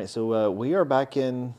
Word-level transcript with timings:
right, 0.00 0.08
so 0.08 0.32
uh, 0.32 0.48
we 0.48 0.72
are 0.72 0.84
back 0.86 1.16
in 1.18 1.54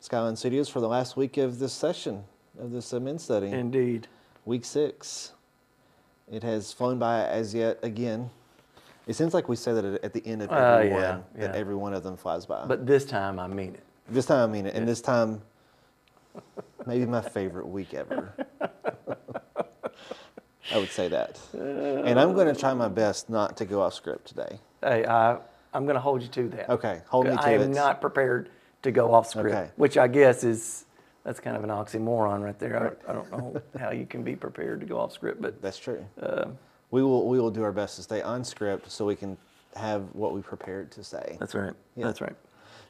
Skyline 0.00 0.36
Studios 0.36 0.68
for 0.68 0.80
the 0.80 0.88
last 0.88 1.16
week 1.16 1.38
of 1.38 1.58
this 1.58 1.72
session 1.72 2.24
of 2.60 2.70
this 2.70 2.92
uh, 2.92 3.00
men's 3.00 3.22
study, 3.22 3.48
Indeed. 3.48 4.06
week 4.44 4.66
six. 4.66 5.32
It 6.30 6.42
has 6.42 6.74
flown 6.74 6.98
by 6.98 7.24
as 7.24 7.54
yet 7.54 7.78
again. 7.82 8.28
It 9.06 9.14
seems 9.14 9.32
like 9.32 9.48
we 9.48 9.56
say 9.56 9.72
that 9.72 9.84
at 10.04 10.12
the 10.12 10.24
end 10.26 10.42
of 10.42 10.50
Uh, 10.50 10.54
every 10.54 10.90
yeah, 10.90 11.10
one, 11.16 11.24
that 11.36 11.54
every 11.56 11.74
one 11.74 11.94
of 11.94 12.02
them 12.02 12.18
flies 12.18 12.44
by. 12.44 12.66
But 12.66 12.86
this 12.86 13.06
time 13.06 13.38
I 13.38 13.46
mean 13.46 13.74
it. 13.74 13.82
this 14.10 14.26
time 14.26 14.50
I 14.50 14.52
mean 14.52 14.66
it, 14.66 14.74
and 14.74 14.86
this 14.86 15.00
time, 15.00 15.40
maybe 16.86 17.06
my 17.06 17.22
favorite 17.22 17.66
week 17.66 17.94
ever. 17.94 18.34
I 20.72 20.78
would 20.78 20.90
say 20.90 21.08
that, 21.08 21.40
and 21.54 22.20
I'm 22.20 22.34
going 22.34 22.52
to 22.52 22.58
try 22.58 22.74
my 22.74 22.88
best 22.88 23.30
not 23.30 23.56
to 23.58 23.64
go 23.64 23.80
off 23.82 23.94
script 23.94 24.26
today. 24.28 24.58
Hey, 24.82 25.04
I, 25.06 25.38
I'm 25.74 25.84
going 25.84 25.94
to 25.96 26.00
hold 26.00 26.22
you 26.22 26.28
to 26.28 26.48
that. 26.50 26.70
Okay, 26.70 27.02
hold 27.08 27.26
me 27.26 27.32
to 27.32 27.36
it. 27.36 27.44
I 27.44 27.50
am 27.54 27.62
it. 27.62 27.68
not 27.68 28.00
prepared 28.00 28.50
to 28.82 28.90
go 28.92 29.12
off 29.12 29.28
script, 29.28 29.48
Okay. 29.54 29.70
which 29.76 29.98
I 29.98 30.06
guess 30.08 30.44
is 30.44 30.84
that's 31.24 31.40
kind 31.40 31.56
of 31.56 31.64
an 31.64 31.70
oxymoron 31.70 32.42
right 32.42 32.58
there. 32.58 32.96
I, 33.06 33.10
I 33.10 33.14
don't 33.14 33.30
know 33.32 33.60
how 33.78 33.90
you 33.90 34.06
can 34.06 34.22
be 34.22 34.36
prepared 34.36 34.80
to 34.80 34.86
go 34.86 34.98
off 35.00 35.12
script, 35.12 35.42
but 35.42 35.60
That's 35.60 35.78
true. 35.78 36.04
uh, 36.22 36.46
We 36.90 37.02
will 37.02 37.26
we 37.28 37.40
will 37.40 37.50
do 37.50 37.62
our 37.64 37.72
best 37.72 37.96
to 37.96 38.02
stay 38.02 38.22
on 38.22 38.44
script 38.44 38.90
so 38.90 39.04
we 39.04 39.16
can 39.16 39.36
have 39.74 40.02
what 40.12 40.32
we 40.32 40.40
prepared 40.40 40.92
to 40.92 41.02
say. 41.02 41.36
that's 41.40 41.54
right. 41.54 41.72
Yeah. 41.96 42.04
That's 42.06 42.20
right. 42.20 42.36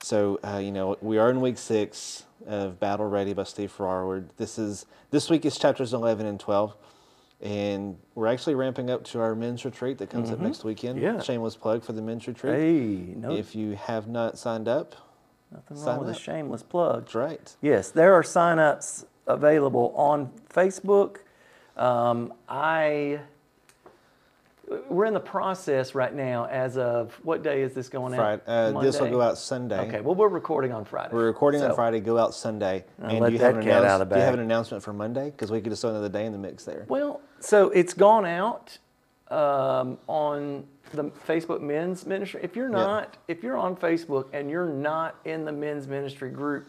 So 0.03 0.39
uh, 0.45 0.59
you 0.59 0.73
know 0.73 0.97
we 1.01 1.17
are 1.19 1.31
in 1.31 1.41
week 1.41 1.57
six 1.57 2.25
of 2.47 2.79
Battle 2.79 3.09
Ready 3.09 3.33
by 3.33 3.45
Steve 3.45 3.71
Farrar. 3.73 4.25
This 4.37 4.59
is 4.59 4.85
this 5.11 5.31
week 5.31 5.47
is 5.47 5.57
chapters 5.59 5.95
eleven 5.95 6.27
and 6.27 6.39
twelve, 6.39 6.75
and 7.41 7.97
we're 8.15 8.27
actually 8.27 8.55
ramping 8.55 8.91
up 8.91 9.05
to 9.05 9.21
our 9.21 9.35
men's 9.35 9.65
retreat 9.65 9.99
that 9.99 10.11
comes 10.11 10.31
up 10.31 10.41
next 10.41 10.65
weekend. 10.65 10.97
Mm-hmm. 10.99 11.17
Yeah. 11.17 11.23
Shameless 11.23 11.57
plug 11.57 11.83
for 11.83 11.93
the 11.93 12.03
men's 12.03 12.27
retreat. 12.27 12.55
Hey, 12.55 13.15
no, 13.17 13.33
If 13.33 13.55
you 13.55 13.77
have 13.77 14.09
not 14.09 14.39
signed 14.39 14.69
up, 14.69 14.95
nothing 15.53 15.77
sign 15.77 15.87
wrong 15.97 16.07
with 16.07 16.17
a 16.17 16.19
shameless 16.19 16.63
plug. 16.63 17.05
that's 17.05 17.15
right. 17.15 17.57
Yes, 17.61 17.91
there 17.91 18.15
are 18.15 18.23
sign-ups 18.23 19.05
available 19.27 19.93
on 19.97 20.31
Facebook. 20.51 21.19
Um, 21.77 22.33
I 22.49 23.21
we're 24.89 25.05
in 25.05 25.15
the 25.15 25.21
process 25.21 25.95
right 25.95 26.15
now. 26.15 26.47
As 26.47 26.77
of 26.77 27.13
what 27.23 27.43
day 27.43 27.63
is 27.63 27.75
this 27.75 27.89
going 27.89 28.15
Friday. 28.15 28.43
out? 28.47 28.77
Uh, 28.77 28.81
this 28.81 29.01
will 29.01 29.11
go 29.11 29.21
out 29.21 29.39
Sunday. 29.39 29.79
Okay. 29.89 30.01
Well, 30.01 30.15
we're 30.15 30.29
recording 30.29 30.73
on 30.73 30.85
Friday. 30.85 31.15
We're 31.15 31.27
recording 31.27 31.63
on 31.63 31.75
Friday. 31.75 32.01
Go 32.01 32.19
out 32.19 32.35
Sunday. 32.35 32.85
I'll 33.03 33.19
let 33.19 33.29
do 33.29 33.33
you 33.35 33.39
that 33.39 33.45
have 33.47 33.57
an 33.59 33.65
cat 33.65 33.85
out 33.85 34.01
of 34.01 34.09
the 34.09 34.15
Do 34.15 34.21
you 34.21 34.25
have 34.25 34.35
an 34.35 34.41
announcement 34.41 34.83
for 34.83 34.93
Monday? 34.93 35.27
Because 35.31 35.51
we 35.51 35.61
could 35.61 35.71
just 35.71 35.83
throw 35.83 35.91
another 35.91 36.09
day 36.09 36.27
in 36.27 36.33
the 36.33 36.39
mix 36.39 36.65
there. 36.65 36.87
Well, 36.89 37.21
so 37.45 37.71
it's 37.71 37.95
gone 37.95 38.25
out 38.27 38.79
um, 39.29 39.99
on 40.07 40.65
the 40.93 41.05
Facebook 41.05 41.61
Men's 41.61 42.07
Ministry. 42.07 42.41
If 42.43 42.57
you're 42.57 42.69
not, 42.69 43.17
if 43.29 43.43
you're 43.43 43.57
on 43.57 43.77
Facebook 43.77 44.27
and 44.33 44.51
you're 44.51 44.69
not 44.69 45.17
in 45.25 45.45
the 45.45 45.53
Men's 45.53 45.87
Ministry 45.87 46.31
group, 46.31 46.67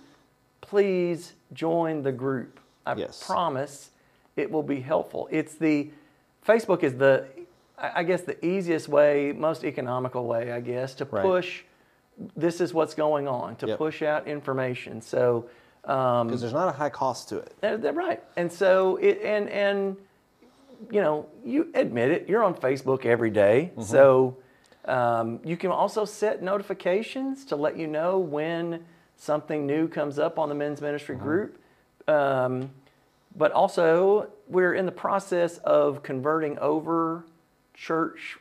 please 0.62 1.34
join 1.54 2.02
the 2.02 2.12
group. 2.12 2.60
I 2.86 2.96
Yes. 2.96 3.24
promise 3.26 3.92
it 4.36 4.50
will 4.52 4.64
be 4.64 4.80
helpful. 4.82 5.28
It's 5.32 5.56
the 5.56 5.92
Facebook 6.46 6.84
is 6.84 6.96
the, 6.96 7.26
I 7.78 8.04
guess, 8.04 8.22
the 8.22 8.44
easiest 8.46 8.88
way, 8.88 9.32
most 9.32 9.64
economical 9.64 10.26
way, 10.26 10.52
I 10.52 10.60
guess, 10.60 10.94
to 10.96 11.06
Right. 11.06 11.24
push. 11.24 11.64
This 12.36 12.62
is 12.62 12.74
what's 12.74 12.94
going 12.94 13.28
on 13.28 13.56
to 13.58 13.68
Yep. 13.68 13.78
push 13.78 14.02
out 14.02 14.28
information. 14.28 15.02
So. 15.02 15.46
Um, 15.84 16.28
Because 16.28 16.42
there's 16.42 16.54
not 16.54 16.68
a 16.68 16.72
high 16.72 16.90
cost 16.90 17.30
to 17.30 17.38
it. 17.38 17.54
they're, 17.62 17.78
they're 17.78 17.94
right. 17.94 18.24
And 18.38 18.52
so 18.52 18.98
it 18.98 19.22
and 19.22 19.48
and 19.50 19.98
you 20.92 21.02
know, 21.02 21.28
you 21.44 21.70
admit 21.74 22.12
it, 22.12 22.30
you're 22.30 22.44
on 22.44 22.54
Facebook 22.56 23.06
every 23.06 23.30
day. 23.30 23.72
So 23.82 24.38
um, 24.86 25.40
you 25.44 25.58
can 25.58 25.72
also 25.72 26.06
set 26.06 26.42
notifications 26.42 27.46
to 27.46 27.56
let 27.56 27.78
you 27.78 27.88
know 27.88 28.20
when 28.20 28.86
something 29.18 29.66
new 29.66 29.88
comes 29.88 30.20
up 30.20 30.38
on 30.38 30.50
the 30.50 30.56
men's 30.56 30.82
ministry 30.82 31.16
group. 31.16 31.58
Um, 32.08 32.70
but 33.36 33.52
also, 33.52 34.30
we're 34.48 34.76
in 34.76 34.86
the 34.86 34.92
process 34.92 35.58
of 35.60 36.04
converting 36.04 36.58
over 36.60 37.26
church 37.74 38.38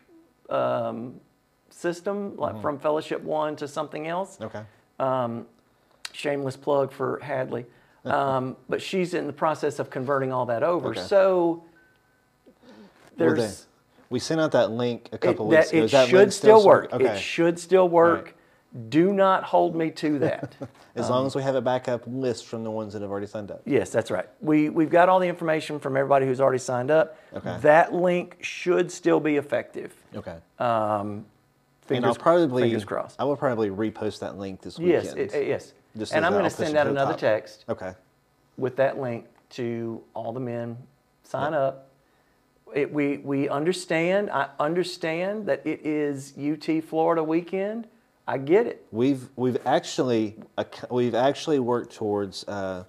um, 0.50 1.20
system, 1.70 2.36
like 2.36 2.60
from 2.62 2.78
Fellowship 2.78 3.22
One 3.22 3.56
to 3.56 3.66
something 3.66 4.06
else 4.06 4.38
Okay. 4.40 4.62
shameless 6.12 6.56
plug 6.56 6.92
for 6.92 7.18
Hadley. 7.20 7.66
Um, 8.06 8.56
but 8.68 8.82
she's 8.82 9.14
in 9.14 9.26
the 9.26 9.32
process 9.32 9.78
of 9.78 9.88
converting 9.88 10.30
all 10.30 10.44
that 10.44 10.62
over. 10.62 10.90
Okay. 10.90 11.00
So 11.00 11.64
Well, 13.18 13.34
then, 13.34 13.52
we 14.10 14.18
sent 14.18 14.40
out 14.40 14.52
that 14.52 14.70
link 14.70 15.08
a 15.12 15.14
it, 15.16 15.20
couple 15.20 15.48
that, 15.50 15.58
weeks 15.60 15.72
ago. 15.72 15.84
it 15.84 15.90
that 15.92 16.08
should 16.08 16.18
link 16.18 16.32
still 16.32 16.58
serve- 16.60 16.66
work. 16.66 16.92
Okay. 16.92 17.06
It 17.06 17.18
should 17.18 17.58
still 17.58 17.88
work. 17.88 18.34
Do 18.88 19.12
not 19.12 19.44
hold 19.44 19.76
me 19.76 19.90
to 19.92 20.18
that. 20.20 20.56
as 20.96 21.08
long 21.08 21.26
as 21.26 21.36
we 21.36 21.42
have 21.42 21.54
a 21.54 21.60
backup 21.60 22.02
list 22.06 22.46
from 22.46 22.64
the 22.64 22.70
ones 22.70 22.92
that 22.92 23.02
have 23.02 23.10
already 23.10 23.26
signed 23.28 23.50
up. 23.52 23.62
yes, 23.64 23.90
that's 23.90 24.10
right. 24.10 24.28
We 24.40 24.68
we've 24.68 24.90
got 24.90 25.08
all 25.08 25.20
the 25.20 25.28
information 25.28 25.78
from 25.78 25.96
everybody 25.96 26.26
who's 26.26 26.40
already 26.40 26.58
signed 26.58 26.90
up. 26.90 27.16
Okay. 27.34 27.56
That 27.60 27.94
link 27.94 28.38
should 28.40 28.90
still 28.90 29.20
be 29.20 29.36
effective. 29.36 29.94
Okay. 30.14 30.36
Um, 30.58 31.24
and 31.90 32.04
I'll 32.04 32.14
fingers, 32.14 32.18
probably 32.18 32.62
fingers 32.62 32.84
crossed. 32.84 33.20
I 33.20 33.24
will 33.24 33.36
probably 33.36 33.68
repost 33.70 34.18
that 34.20 34.38
link 34.38 34.60
this 34.62 34.78
weekend. 34.78 35.04
Yes, 35.04 35.14
it, 35.14 35.34
it- 35.34 35.46
yes. 35.48 35.72
Just 35.96 36.12
and 36.12 36.26
I'm 36.26 36.32
going 36.32 36.42
to 36.44 36.50
send 36.50 36.76
out 36.76 36.88
another 36.88 37.12
top. 37.12 37.20
text. 37.20 37.64
Okay. 37.68 37.92
with 38.56 38.74
that 38.76 38.98
link 38.98 39.26
to 39.50 40.02
all 40.14 40.32
the 40.32 40.40
men. 40.40 40.76
Sign 41.22 41.54
up. 41.54 41.88
It, 42.74 42.92
we, 42.92 43.18
we 43.18 43.48
understand, 43.48 44.30
I 44.30 44.48
understand 44.58 45.46
that 45.46 45.64
it 45.66 45.86
is 45.86 46.34
UT 46.36 46.82
Florida 46.84 47.22
weekend. 47.22 47.86
I 48.26 48.38
get 48.38 48.66
it. 48.66 48.86
We've 48.90 49.28
we've 49.36 49.58
actually 49.66 50.36
we've 50.90 51.14
actually 51.14 51.58
worked 51.58 51.94
towards 51.94 52.42
uh, 52.48 52.84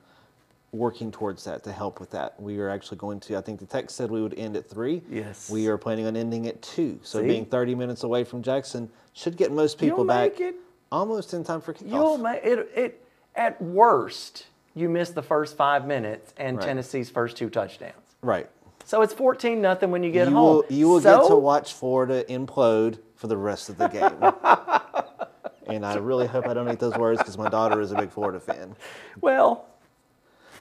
working 0.72 1.12
towards 1.12 1.44
that 1.44 1.62
to 1.66 1.73
help 1.73 2.00
with 2.00 2.09
that. 2.12 2.41
We 2.41 2.57
are 2.59 2.69
actually 2.69 2.97
going 2.97 3.19
to. 3.22 3.38
I 3.38 3.41
think 3.41 3.59
the 3.59 3.66
text 3.66 3.97
said 3.97 4.09
we 4.09 4.22
would 4.22 4.34
end 4.35 4.56
at 4.56 4.69
three. 4.69 5.01
Yes. 5.12 5.50
We 5.50 5.68
are 5.68 5.78
planning 5.78 6.07
on 6.07 6.16
ending 6.16 6.47
at 6.47 6.62
two. 6.62 7.00
So 7.03 7.19
See? 7.19 7.28
being 7.28 7.46
30 7.46 7.75
minutes 7.75 8.03
away 8.03 8.23
from 8.23 8.44
Jackson 8.44 8.90
should 9.13 9.35
get 9.35 9.52
most 9.52 9.78
people 9.78 10.00
You'll 10.00 10.07
back 10.07 10.31
make 10.40 10.41
it. 10.41 10.56
almost 10.90 11.34
in 11.34 11.44
time 11.44 11.59
for 11.59 11.73
kickoff. 11.73 11.91
You'll 11.91 12.17
make 12.17 12.41
it, 12.44 12.72
it, 12.73 13.06
at 13.35 13.62
worst, 13.62 14.46
you 14.73 14.88
miss 14.88 15.09
the 15.09 15.22
first 15.23 15.57
five 15.57 15.85
minutes 15.85 16.34
and 16.38 16.57
Right. 16.57 16.66
Tennessee's 16.66 17.09
first 17.09 17.35
two 17.35 17.50
touchdowns. 17.50 17.94
right. 18.22 18.50
So 18.85 19.01
it's 19.01 19.13
14 19.13 19.62
nothing 19.62 19.91
when 19.91 20.03
you 20.03 20.12
get 20.12 20.28
you 20.28 20.34
home. 20.35 20.44
will 20.44 20.66
you 20.69 20.88
will 20.88 21.01
so, 21.01 21.19
get 21.22 21.28
to 21.29 21.35
watch 21.35 21.73
Florida 21.73 22.23
implode 22.25 23.00
for 23.16 23.28
the 23.28 23.35
rest 23.38 23.69
of 23.69 23.78
the 23.78 23.88
game. 23.88 25.34
and 25.68 25.85
I 25.85 25.96
really 25.96 26.28
hope 26.28 26.47
I 26.47 26.53
don't 26.53 26.72
eat 26.72 26.79
those 26.79 26.96
words 26.96 27.18
because 27.19 27.38
my 27.38 27.50
daughter 27.50 27.81
is 27.81 27.91
a 27.91 27.96
big 27.96 28.12
Florida 28.12 28.40
fan. 28.40 28.75
Well, 29.22 29.66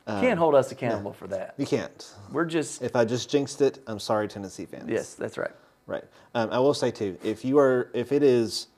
Um, 0.06 0.20
can't 0.20 0.38
hold 0.38 0.54
us 0.54 0.72
accountable 0.72 1.12
for 1.12 1.26
that. 1.28 1.54
You 1.58 1.66
can't. 1.66 2.12
We're 2.32 2.44
just, 2.46 2.82
If 2.82 2.96
I 2.96 3.04
just 3.04 3.30
jinxed 3.30 3.60
it, 3.60 3.80
I'm 3.86 3.98
sorry, 4.00 4.26
Tennessee 4.28 4.66
fans. 4.66 4.88
yes, 4.88 5.14
that's 5.14 5.36
right. 5.38 5.52
Right. 5.86 6.04
Um, 6.34 6.50
I 6.50 6.58
will 6.60 6.74
say 6.74 6.90
too, 6.90 7.18
if 7.22 7.44
you 7.44 7.58
are, 7.58 7.90
if 7.92 8.10
it 8.10 8.22
is 8.22 8.68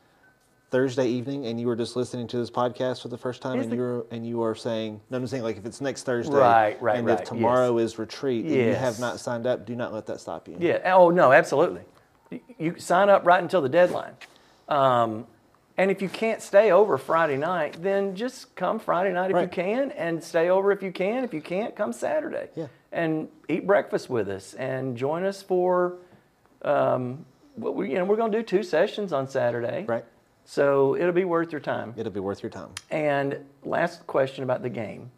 Thursday 0.71 1.07
evening 1.07 1.47
and 1.47 1.61
you 1.61 1.67
were 1.67 1.77
just 1.77 1.95
listening 1.95 2.27
to 2.27 2.39
this 2.39 2.51
podcast 2.51 3.03
for 3.03 3.09
the 3.09 3.19
first 3.19 3.41
time, 3.41 3.59
Is 3.59 3.65
and 3.65 3.73
the- 3.73 3.77
you're 3.77 4.07
and 4.11 4.27
you 4.27 4.43
are 4.43 4.55
saying, 4.55 5.01
no, 5.11 5.17
I'm 5.19 5.27
saying 5.27 5.43
like 5.43 5.57
if 5.57 5.65
it's 5.65 5.81
next 5.81 6.03
Thursday, 6.03 6.35
Right, 6.35 6.81
right, 6.83 6.99
and 6.99 7.07
right, 7.07 7.21
if 7.21 7.27
tomorrow 7.27 7.79
is 7.79 7.99
retreat, 7.99 8.45
and 8.45 8.55
you 8.55 8.75
have 8.75 8.99
not 8.99 9.21
signed 9.21 9.47
up, 9.47 9.65
do 9.65 9.77
not 9.77 9.93
let 9.93 10.07
that 10.07 10.21
stop 10.21 10.49
you. 10.49 10.57
Yeah. 10.59 10.93
Oh 10.93 11.11
no, 11.11 11.33
absolutely. 11.33 11.83
You, 12.31 12.41
you 12.59 12.79
sign 12.79 13.09
up 13.09 13.25
right 13.25 13.41
until 13.41 13.61
the 13.63 13.69
deadline. 13.69 14.15
Um, 14.69 15.27
and 15.79 15.91
if 15.91 16.01
you 16.01 16.09
can't 16.09 16.41
stay 16.43 16.73
over 16.73 16.97
Friday 16.99 17.37
night, 17.37 17.81
then 17.83 18.17
just 18.17 18.55
come 18.57 18.79
Friday 18.81 19.13
night 19.13 19.31
if 19.31 19.41
you 19.41 19.49
can, 19.49 19.91
and 19.93 20.25
stay 20.25 20.49
over 20.49 20.73
if 20.73 20.83
you 20.83 20.91
can. 20.91 21.23
If 21.23 21.35
you 21.35 21.43
can't, 21.43 21.77
come 21.77 21.93
Saturday. 21.93 22.49
Yeah. 22.57 22.67
And 22.93 23.29
eat 23.49 23.67
breakfast 23.67 24.09
with 24.09 24.29
us, 24.29 24.55
and 24.55 24.97
join 24.97 25.25
us 25.25 25.43
for. 25.43 25.99
Um, 26.63 27.27
well, 27.57 27.75
we, 27.75 27.91
you 27.91 27.97
know, 27.97 28.05
we're 28.05 28.17
going 28.17 28.33
to 28.33 28.39
do 28.39 28.43
two 28.43 28.63
sessions 28.63 29.13
on 29.13 29.29
Saturday. 29.29 29.85
Right. 29.87 30.05
So 30.47 30.97
it'll 30.97 31.13
be 31.13 31.25
worth 31.25 31.51
your 31.53 31.61
time. 31.61 31.93
It'll 31.97 32.13
be 32.13 32.21
worth 32.21 32.43
your 32.43 32.51
time. 32.51 32.71
And 32.91 33.37
last 33.65 34.07
question 34.07 34.45
about 34.45 34.63
the 34.63 34.71
game. 34.71 35.11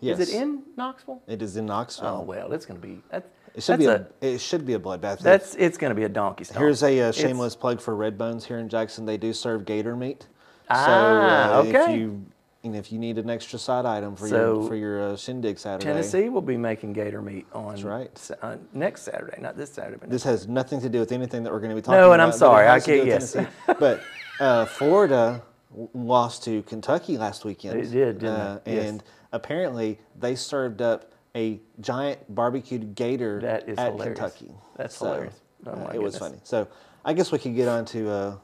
Yes. 0.00 0.18
Is 0.18 0.34
it 0.34 0.42
in 0.42 0.62
Knoxville? 0.76 1.22
It 1.28 1.40
is 1.40 1.56
in 1.56 1.64
Knoxville. 1.64 2.06
Oh 2.06 2.20
well, 2.20 2.52
it's 2.52 2.66
going 2.66 2.80
to 2.80 2.86
be. 2.86 3.00
That's, 3.10 3.26
it 3.54 3.62
should 3.62 3.78
be 3.78 3.86
a, 3.86 4.06
a, 4.20 4.34
It 4.34 4.40
should 4.40 4.66
be 4.66 4.74
a 4.74 4.78
bloodbath. 4.78 5.20
That's 5.20 5.54
it's 5.54 5.78
going 5.78 5.92
to 5.92 5.94
be 5.94 6.02
a 6.02 6.08
donkey 6.08 6.42
stomp. 6.44 6.58
Here's 6.58 6.82
a 6.82 6.86
uh, 6.88 7.08
It's- 7.08 7.14
shameless 7.14 7.54
plug 7.54 7.80
for 7.80 7.94
Red 7.94 8.18
Bones 8.18 8.44
here 8.44 8.58
in 8.58 8.68
Jackson. 8.68 9.06
They 9.06 9.16
do 9.16 9.32
serve 9.32 9.64
gator 9.64 9.94
meat. 9.96 10.26
Ah, 10.68 10.84
so 10.84 10.92
uh, 10.92 11.62
okay. 11.68 11.92
If 11.92 11.98
you, 12.00 12.26
know, 12.70 12.78
if 12.78 12.90
you 12.92 12.98
need 12.98 13.18
an 13.18 13.28
extra 13.30 13.58
side 13.58 13.84
item 13.86 14.16
for 14.16 14.28
So, 14.28 14.60
your 14.60 14.68
for 14.68 14.74
your 14.74 15.02
uh, 15.12 15.16
shindig 15.16 15.58
Saturday, 15.58 15.84
Tennessee 15.84 16.28
will 16.28 16.40
be 16.42 16.56
making 16.56 16.92
gator 16.92 17.20
meat 17.22 17.46
on 17.52 17.80
right. 17.82 18.16
Sa- 18.16 18.34
uh, 18.42 18.56
next 18.72 19.02
Saturday, 19.02 19.40
not 19.40 19.56
this 19.56 19.70
Saturday. 19.72 19.98
But 20.00 20.10
This 20.10 20.22
has 20.24 20.48
nothing 20.48 20.80
to 20.80 20.88
do 20.88 20.98
with 21.00 21.12
anything 21.12 21.42
that 21.44 21.52
we're 21.52 21.60
going 21.60 21.70
to 21.70 21.76
be 21.76 21.82
talking 21.82 21.94
about. 21.94 22.00
No, 22.00 22.06
about. 22.12 22.20
and 22.20 22.22
I'm 22.22 22.32
sorry, 22.38 22.66
I 22.66 22.74
has 22.74 22.84
to 22.84 22.92
do 22.92 22.96
can't- 23.04 23.06
yes. 23.08 23.36
But 23.78 24.00
uh, 24.40 24.64
Florida 24.66 25.42
w- 25.70 25.88
lost 25.94 26.44
to 26.44 26.62
Kentucky 26.62 27.18
last 27.18 27.44
weekend. 27.44 27.78
They 27.78 27.82
did, 27.90 28.18
didn't 28.18 28.26
uh, 28.34 28.60
they? 28.64 28.74
Yes. 28.76 28.88
And 28.90 29.02
apparently 29.32 29.98
they 30.18 30.34
served 30.34 30.80
up 30.82 31.12
a 31.36 31.60
giant 31.80 32.32
barbecued 32.34 32.94
gator 32.94 33.40
That 33.40 33.68
is 33.68 33.78
at 33.78 33.92
hilarious. 33.92 34.18
Kentucky. 34.18 34.52
That's 34.76 34.96
So, 34.96 35.06
hilarious. 35.06 35.40
Oh, 35.66 35.70
uh, 35.72 35.90
it 35.94 36.00
was 36.02 36.16
funny. 36.18 36.38
So 36.44 36.68
I 37.04 37.12
guess 37.12 37.32
we 37.32 37.38
could 37.38 37.54
get 37.56 37.68
on 37.68 37.84
to 37.86 38.08
uh, 38.10 38.36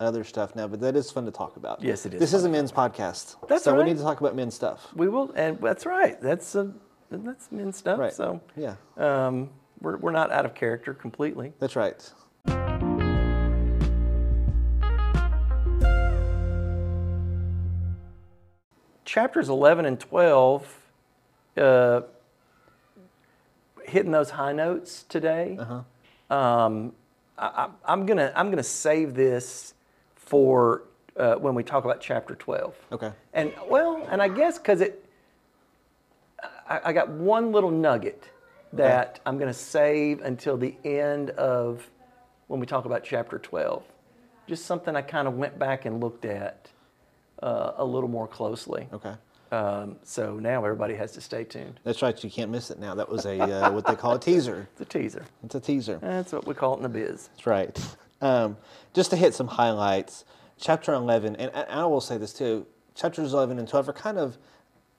other 0.00 0.24
stuff 0.24 0.54
now, 0.54 0.66
but 0.68 0.80
that 0.80 0.96
is 0.96 1.10
fun 1.10 1.24
to 1.24 1.30
talk 1.30 1.56
about. 1.56 1.82
Yes, 1.82 2.06
it 2.06 2.14
is 2.14 2.20
This 2.20 2.32
is 2.32 2.44
a 2.44 2.48
men's 2.48 2.72
podcast, 2.72 3.36
That's 3.48 3.64
so 3.64 3.74
we 3.74 3.84
need 3.84 3.96
to 3.96 4.02
talk 4.02 4.20
about 4.20 4.36
men's 4.36 4.54
stuff. 4.54 4.88
We 4.94 5.08
will, 5.08 5.32
and 5.32 5.58
that's 5.60 5.86
right. 5.86 6.20
That's 6.20 6.54
uh, 6.54 6.68
that's 7.10 7.50
men's 7.50 7.76
stuff. 7.76 7.98
Right. 7.98 8.12
So 8.12 8.40
Yeah, 8.56 8.76
um, 8.96 9.50
we're 9.80 9.96
we're 9.96 10.12
not 10.12 10.30
out 10.30 10.44
of 10.44 10.54
character 10.54 10.94
completely. 10.94 11.52
that's 11.58 11.76
right. 11.76 12.10
chapters 19.04 19.48
11 19.48 19.86
and 19.86 19.98
12 19.98 20.80
uh, 21.56 22.02
hitting 23.86 24.12
those 24.12 24.28
high 24.30 24.52
notes 24.52 25.04
today 25.08 25.58
um, 26.28 26.92
I, 27.38 27.46
I, 27.46 27.68
i'm 27.86 28.04
gonna 28.04 28.30
i'm 28.36 28.50
gonna 28.50 28.62
save 28.62 29.14
this 29.14 29.72
for 30.28 30.82
uh, 31.16 31.34
when 31.36 31.54
we 31.54 31.62
talk 31.62 31.84
about 31.84 32.00
chapter 32.00 32.34
12 32.34 32.74
Okay. 32.92 33.10
and 33.32 33.52
well 33.68 34.06
and 34.10 34.20
i 34.22 34.28
guess 34.28 34.58
because 34.58 34.80
it 34.82 35.04
I, 36.68 36.80
I 36.86 36.92
got 36.92 37.08
one 37.08 37.50
little 37.52 37.70
nugget 37.70 38.28
that 38.74 39.20
i'm 39.26 39.38
gonna 39.38 39.52
save 39.54 40.20
until 40.20 40.56
the 40.58 40.74
end 40.84 41.30
of 41.30 41.88
when 42.48 42.60
we 42.60 42.66
talk 42.66 42.84
about 42.84 43.02
chapter 43.04 43.38
12 43.38 43.82
just 44.46 44.66
something 44.66 44.94
i 44.94 45.02
kind 45.02 45.26
of 45.26 45.34
went 45.34 45.58
back 45.58 45.86
and 45.86 46.00
looked 46.00 46.24
at 46.26 46.68
uh, 47.42 47.72
a 47.76 47.84
little 47.84 48.08
more 48.10 48.26
closely 48.28 48.86
Okay. 48.92 49.14
um, 49.52 49.96
so 50.04 50.34
now 50.38 50.62
everybody 50.64 50.94
has 50.94 51.12
to 51.12 51.20
stay 51.20 51.44
tuned. 51.44 51.78
That's 51.84 52.02
right. 52.02 52.22
You 52.24 52.28
can't 52.30 52.50
miss 52.50 52.70
it 52.72 52.78
now. 52.80 52.94
That 52.96 53.08
was 53.08 53.24
a 53.26 53.38
uh, 53.40 53.70
what 53.72 53.86
they 53.86 53.94
call 53.94 54.14
a 54.14 54.18
teaser. 54.18 54.68
It's 54.72 54.80
a 54.82 54.84
teaser. 54.98 55.24
It's 55.44 55.54
a 55.54 55.60
teaser. 55.60 55.98
That's 56.02 56.32
what 56.32 56.46
we 56.48 56.54
call 56.54 56.74
it 56.74 56.78
in 56.78 56.82
the 56.82 56.88
biz. 56.88 57.28
That's 57.32 57.46
right. 57.46 57.96
Um, 58.20 58.56
just 58.94 59.10
to 59.10 59.16
hit 59.16 59.34
some 59.34 59.46
highlights, 59.48 60.24
chapter 60.58 60.92
11, 60.92 61.36
and 61.36 61.50
I 61.54 61.82
I 61.82 61.84
will 61.86 62.00
say 62.00 62.18
this 62.18 62.32
too, 62.32 62.66
chapters 62.94 63.32
11 63.32 63.58
and 63.58 63.68
12 63.68 63.88
are 63.88 63.92
kind 63.92 64.18
of, 64.18 64.36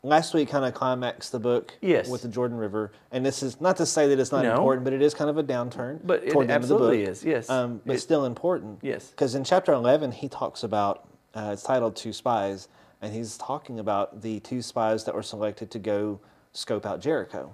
last 0.03 0.33
week 0.33 0.49
kind 0.49 0.63
of 0.63 0.73
climaxed 0.73 1.33
the 1.33 1.39
book 1.39 1.73
Yes. 1.81 2.07
with 2.07 2.21
the 2.21 2.29
Jordan 2.29 2.57
River. 2.57 2.93
And 3.11 3.25
this 3.25 3.43
is 3.43 3.59
not 3.59 3.75
to 3.77 3.85
say 3.85 4.07
that 4.07 4.17
it's 4.19 4.31
not 4.31 4.43
No. 4.45 4.51
important, 4.53 4.85
but 4.85 4.93
it 4.93 5.01
is 5.01 5.13
kind 5.13 5.29
of 5.29 5.37
a 5.37 5.43
downturn 5.43 5.99
But 6.05 6.29
toward 6.29 6.47
the 6.47 6.53
end 6.53 6.63
of 6.63 6.69
the 6.69 6.75
absolutely 6.75 7.03
book. 7.03 7.11
is, 7.11 7.25
yes. 7.25 7.49
Um, 7.49 7.81
but 7.85 7.97
It- 7.97 7.99
still 7.99 8.23
important. 8.23 8.79
Yes. 8.81 9.09
Because 9.09 9.35
in 9.35 9.43
chapter 9.43 9.73
11, 9.73 10.13
he 10.13 10.29
talks 10.29 10.63
about, 10.63 11.05
uh, 11.35 11.49
it's 11.51 11.63
titled 11.63 11.97
Two 11.97 12.13
Spies, 12.13 12.69
and 13.01 13.13
he's 13.13 13.37
talking 13.37 13.77
about 13.79 14.21
the 14.21 14.39
two 14.39 14.61
spies 14.61 15.03
that 15.03 15.13
were 15.15 15.23
selected 15.23 15.69
to 15.71 15.79
go 15.79 16.19
scope 16.53 16.85
out 16.85 17.01
Jericho. 17.01 17.53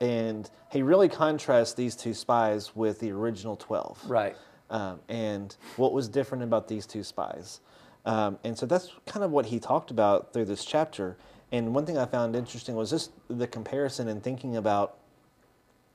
And 0.00 0.48
he 0.70 0.82
really 0.82 1.08
contrasts 1.08 1.74
these 1.74 1.96
two 1.96 2.14
spies 2.14 2.74
with 2.76 3.00
the 3.00 3.10
original 3.10 3.56
12 3.56 4.08
Right. 4.08 4.36
Um, 4.70 5.00
and 5.08 5.56
what 5.76 5.92
was 5.92 6.08
different 6.08 6.42
about 6.44 6.68
these 6.68 6.86
two 6.86 7.02
spies. 7.02 7.60
Um, 8.06 8.38
and 8.44 8.56
so 8.56 8.64
that's 8.66 8.92
kind 9.06 9.24
of 9.24 9.30
what 9.30 9.46
he 9.46 9.58
talked 9.58 9.90
about 9.90 10.32
through 10.32 10.46
this 10.46 10.64
chapter. 10.64 11.16
And 11.52 11.74
one 11.74 11.84
thing 11.84 11.98
I 11.98 12.06
found 12.06 12.34
interesting 12.36 12.74
was 12.74 12.90
just 12.90 13.10
the 13.28 13.46
comparison 13.46 14.08
and 14.08 14.22
thinking 14.22 14.56
about, 14.56 14.96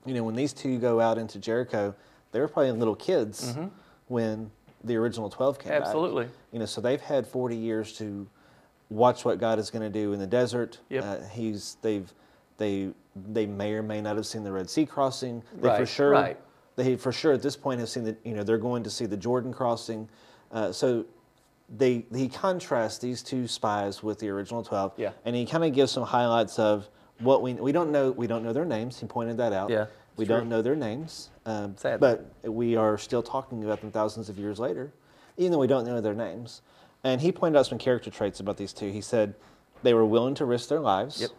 you 0.05 0.13
know, 0.13 0.23
when 0.23 0.35
these 0.35 0.53
two 0.53 0.77
go 0.77 0.99
out 0.99 1.17
into 1.17 1.39
Jericho, 1.39 1.95
they 2.31 2.39
were 2.39 2.47
probably 2.47 2.71
little 2.73 2.95
kids 2.95 3.55
when 4.07 4.51
the 4.83 4.95
original 4.97 5.29
12 5.29 5.57
came 5.57 5.69
back. 5.69 5.77
Mm-hmm. 5.79 5.85
Absolutely. 5.87 6.27
You 6.51 6.59
know, 6.59 6.65
so 6.65 6.81
they've 6.81 7.01
had 7.01 7.25
40 7.25 7.55
years 7.55 7.93
to 7.93 8.27
watch 8.89 9.25
what 9.25 9.39
God 9.39 9.57
is 9.57 9.71
going 9.71 9.81
to 9.81 9.89
do 9.89 10.13
in 10.13 10.19
the 10.19 10.27
desert. 10.27 10.79
Yep. 10.89 11.03
Uh, 11.03 11.17
he's 11.31 11.77
they've 11.81 12.11
they 12.57 12.89
they 13.15 13.45
may 13.45 13.73
or 13.73 13.81
may 13.81 14.01
not 14.01 14.15
have 14.15 14.25
seen 14.25 14.43
the 14.43 14.51
Red 14.51 14.69
Sea 14.69 14.85
crossing. 14.85 15.41
They 15.55 15.61
for 15.61 15.67
Right, 15.67 15.87
sure 15.87 16.09
right. 16.11 16.39
They 16.75 16.95
for 16.95 17.11
sure 17.11 17.33
at 17.33 17.41
this 17.41 17.55
point 17.55 17.79
have 17.79 17.89
seen 17.89 18.03
that 18.05 18.17
you 18.23 18.33
know 18.33 18.43
they're 18.43 18.57
going 18.57 18.83
to 18.83 18.89
see 18.89 19.05
the 19.05 19.17
Jordan 19.17 19.53
crossing. 19.53 20.09
Uh, 20.51 20.71
so 20.71 21.05
they 21.77 22.05
he 22.13 22.27
contrasts 22.27 22.97
these 22.99 23.23
two 23.23 23.47
spies 23.47 24.03
with 24.03 24.19
the 24.19 24.29
original 24.29 24.61
12 24.63 24.93
Yeah. 24.97 25.11
and 25.25 25.35
he 25.35 25.45
kind 25.47 25.63
of 25.63 25.73
gives 25.73 25.91
some 25.91 26.03
highlights 26.03 26.59
of 26.59 26.87
what 27.19 27.41
we 27.41 27.53
we 27.55 27.71
don't 27.71 27.91
know 27.91 28.11
we 28.11 28.27
don't 28.27 28.43
know 28.43 28.53
their 28.53 28.65
names 28.65 28.99
he 28.99 29.07
pointed 29.07 29.37
that 29.37 29.51
out 29.51 29.71
Yeah, 29.71 29.87
we 30.15 30.25
it's 30.25 30.29
don't 30.29 30.47
know 30.47 30.61
their 30.61 30.75
names 30.75 31.29
um, 31.47 31.75
Sad. 31.75 31.99
but 31.99 32.31
we 32.43 32.75
are 32.75 32.99
still 32.99 33.23
talking 33.23 33.63
about 33.63 33.81
them 33.81 33.89
thousands 33.91 34.29
of 34.29 34.37
years 34.37 34.59
later 34.59 34.91
even 35.37 35.51
though 35.53 35.57
we 35.57 35.65
don't 35.65 35.85
know 35.87 35.99
their 36.01 36.13
names 36.13 36.61
and 37.03 37.19
he 37.19 37.31
pointed 37.31 37.57
out 37.57 37.65
some 37.65 37.79
character 37.79 38.11
traits 38.11 38.39
about 38.39 38.57
these 38.57 38.71
two 38.71 38.91
he 38.91 39.01
said 39.01 39.33
they 39.81 39.95
were 39.95 40.05
willing 40.05 40.35
to 40.35 40.45
risk 40.45 40.69
their 40.69 40.79
lives 40.81 41.19
Yep. 41.19 41.31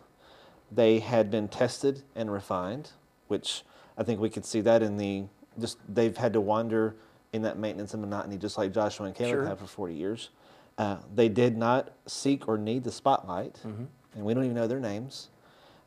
they 0.73 0.99
had 0.99 1.31
been 1.31 1.47
tested 1.47 2.03
and 2.17 2.33
refined, 2.33 2.91
which 3.29 3.63
I 3.99 4.03
think 4.03 4.21
we 4.21 4.31
could 4.31 4.45
see 4.45 4.61
that 4.63 4.83
in 4.83 4.97
the 4.97 5.25
just 5.59 5.79
they've 5.93 6.17
had 6.17 6.33
to 6.35 6.41
wander 6.41 6.97
in 7.33 7.43
that 7.43 7.59
maintenance 7.59 7.93
and 7.95 8.03
monotony, 8.03 8.37
just 8.37 8.59
like 8.59 8.73
Joshua 8.73 9.07
and 9.07 9.15
Caleb 9.15 9.31
Sure. 9.33 9.47
have 9.47 9.59
for 9.59 9.67
40 9.67 9.95
years. 9.95 10.31
Uh, 10.79 10.97
they 11.15 11.29
did 11.29 11.57
not 11.57 11.91
seek 12.07 12.47
or 12.49 12.59
need 12.59 12.85
the 12.85 12.93
spotlight, 12.93 13.55
Mm-hmm. 13.67 13.85
and 14.15 14.25
we 14.25 14.35
don't 14.35 14.45
even 14.45 14.55
know 14.57 14.67
their 14.67 14.81
names. 14.81 15.31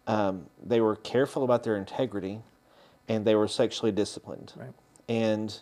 Um, 0.08 0.48
they 0.66 0.82
were 0.82 0.96
careful 0.96 1.44
about 1.44 1.64
their 1.64 1.76
integrity, 1.78 2.42
and 3.08 3.24
they 3.26 3.36
were 3.36 3.48
sexually 3.48 3.92
disciplined. 3.92 4.54
Right. 4.56 4.74
And 5.08 5.56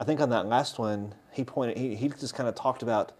I 0.00 0.04
think 0.04 0.20
on 0.20 0.30
that 0.30 0.46
last 0.46 0.78
one, 0.78 1.14
he 1.30 1.44
pointed, 1.44 1.76
he, 1.76 1.94
he 1.94 2.08
just 2.08 2.34
kind 2.34 2.48
of 2.48 2.54
talked 2.54 2.82
about 2.82 3.12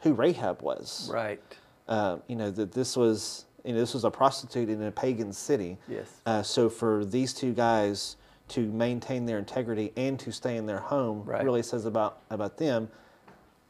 who 0.00 0.12
Rahab 0.12 0.60
was 0.62 1.10
Right. 1.12 1.40
uh, 1.88 2.18
you 2.28 2.36
know 2.36 2.50
that 2.50 2.72
this 2.72 2.94
was 2.96 3.46
you 3.68 3.74
know 3.74 3.80
this 3.80 3.92
was 3.92 4.04
a 4.04 4.10
prostitute 4.10 4.70
in 4.70 4.82
a 4.82 4.90
pagan 4.90 5.30
city. 5.30 5.76
Yes. 5.88 6.22
Uh, 6.24 6.42
so 6.42 6.70
for 6.70 7.04
these 7.04 7.34
two 7.34 7.52
guys 7.52 8.16
to 8.48 8.60
maintain 8.72 9.26
their 9.26 9.36
integrity 9.38 9.92
and 9.94 10.18
to 10.20 10.32
stay 10.32 10.56
in 10.56 10.64
their 10.64 10.78
home 10.78 11.22
Right. 11.24 11.44
really 11.44 11.62
says 11.62 11.84
about 11.84 12.22
about 12.30 12.56
them, 12.56 12.88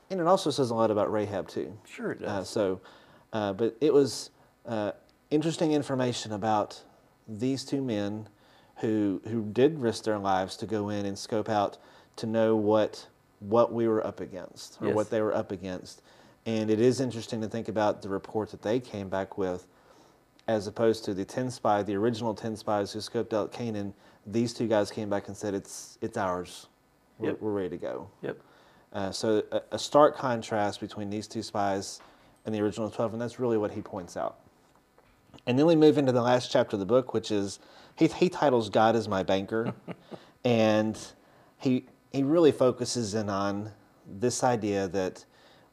and 0.09 0.21
it 0.21 0.27
also 0.29 0.51
says 0.51 0.71
a 0.71 0.75
lot 0.77 0.93
about 0.93 1.13
Rahab 1.13 1.49
too. 1.49 1.77
Sure 1.85 2.13
it 2.13 2.23
Uh, 2.23 2.45
so, 2.45 2.81
uh, 3.33 3.53
but 3.55 3.77
it 3.81 3.93
was 3.93 4.31
uh, 4.67 4.93
interesting 5.33 5.73
information 5.73 6.31
about 6.33 6.81
these 7.27 7.65
two 7.65 7.83
men 7.83 8.29
who 8.77 9.21
who 9.25 9.43
did 9.53 9.81
risk 9.81 10.05
their 10.05 10.19
lives 10.21 10.57
to 10.59 10.67
go 10.67 10.91
in 10.91 11.07
and 11.07 11.19
scope 11.19 11.49
out 11.49 11.77
to 12.15 12.27
know 12.27 12.55
what 12.55 13.09
what 13.41 13.73
we 13.73 13.89
were 13.89 14.07
up 14.07 14.21
against 14.21 14.81
or 14.81 14.87
Yes. 14.87 14.95
what 14.95 15.11
they 15.11 15.21
were 15.21 15.35
up 15.35 15.51
against. 15.51 16.03
And 16.47 16.71
it 16.71 16.79
is 16.81 17.01
interesting 17.01 17.41
to 17.41 17.49
think 17.49 17.67
about 17.69 18.01
the 18.03 18.09
report 18.09 18.53
that 18.53 18.63
they 18.63 18.79
came 18.81 19.09
back 19.09 19.37
with, 19.37 19.67
as 20.49 20.67
opposed 20.67 21.05
to 21.05 21.15
the 21.15 21.25
ten 21.25 21.51
spy, 21.51 21.83
the 21.83 21.95
original 21.95 22.35
ten 22.35 22.57
spies 22.57 22.93
who 22.93 22.99
scoped 22.99 23.33
out 23.33 23.53
Canaan. 23.53 23.95
These 24.27 24.55
two 24.55 24.67
guys 24.67 24.91
came 24.91 25.09
back 25.09 25.29
and 25.29 25.37
said, 25.37 25.55
"It's 25.55 25.99
it's 26.01 26.17
ours. 26.17 26.67
We're, 27.19 27.31
Yep. 27.31 27.41
we're 27.41 27.53
ready 27.53 27.69
to 27.71 27.77
go." 27.77 28.09
Yep. 28.23 28.39
Uh, 28.93 29.11
so 29.13 29.43
a, 29.53 29.61
a 29.73 29.79
stark 29.79 30.17
contrast 30.17 30.81
between 30.81 31.11
these 31.11 31.29
two 31.29 31.43
spies 31.43 32.01
and 32.47 32.55
the 32.55 32.61
original 32.61 32.89
12, 32.91 33.13
and 33.13 33.21
that's 33.21 33.39
really 33.39 33.59
what 33.59 33.71
he 33.73 33.83
points 33.83 34.17
out. 34.17 34.39
And 35.47 35.59
then 35.59 35.67
we 35.67 35.77
move 35.77 35.99
into 35.99 36.13
the 36.13 36.23
last 36.23 36.51
chapter 36.51 36.77
of 36.77 36.81
the 36.81 36.87
book, 36.87 37.13
which 37.13 37.31
is 37.31 37.59
he, 37.97 38.07
he 38.07 38.31
titles 38.31 38.71
God 38.71 38.97
is 38.97 39.07
my 39.07 39.23
banker, 39.23 39.75
and 40.45 40.99
he 41.59 41.85
he 42.13 42.23
really 42.23 42.53
focuses 42.53 43.15
in 43.15 43.29
on 43.29 43.71
this 44.07 44.43
idea 44.43 44.89
that 44.89 45.27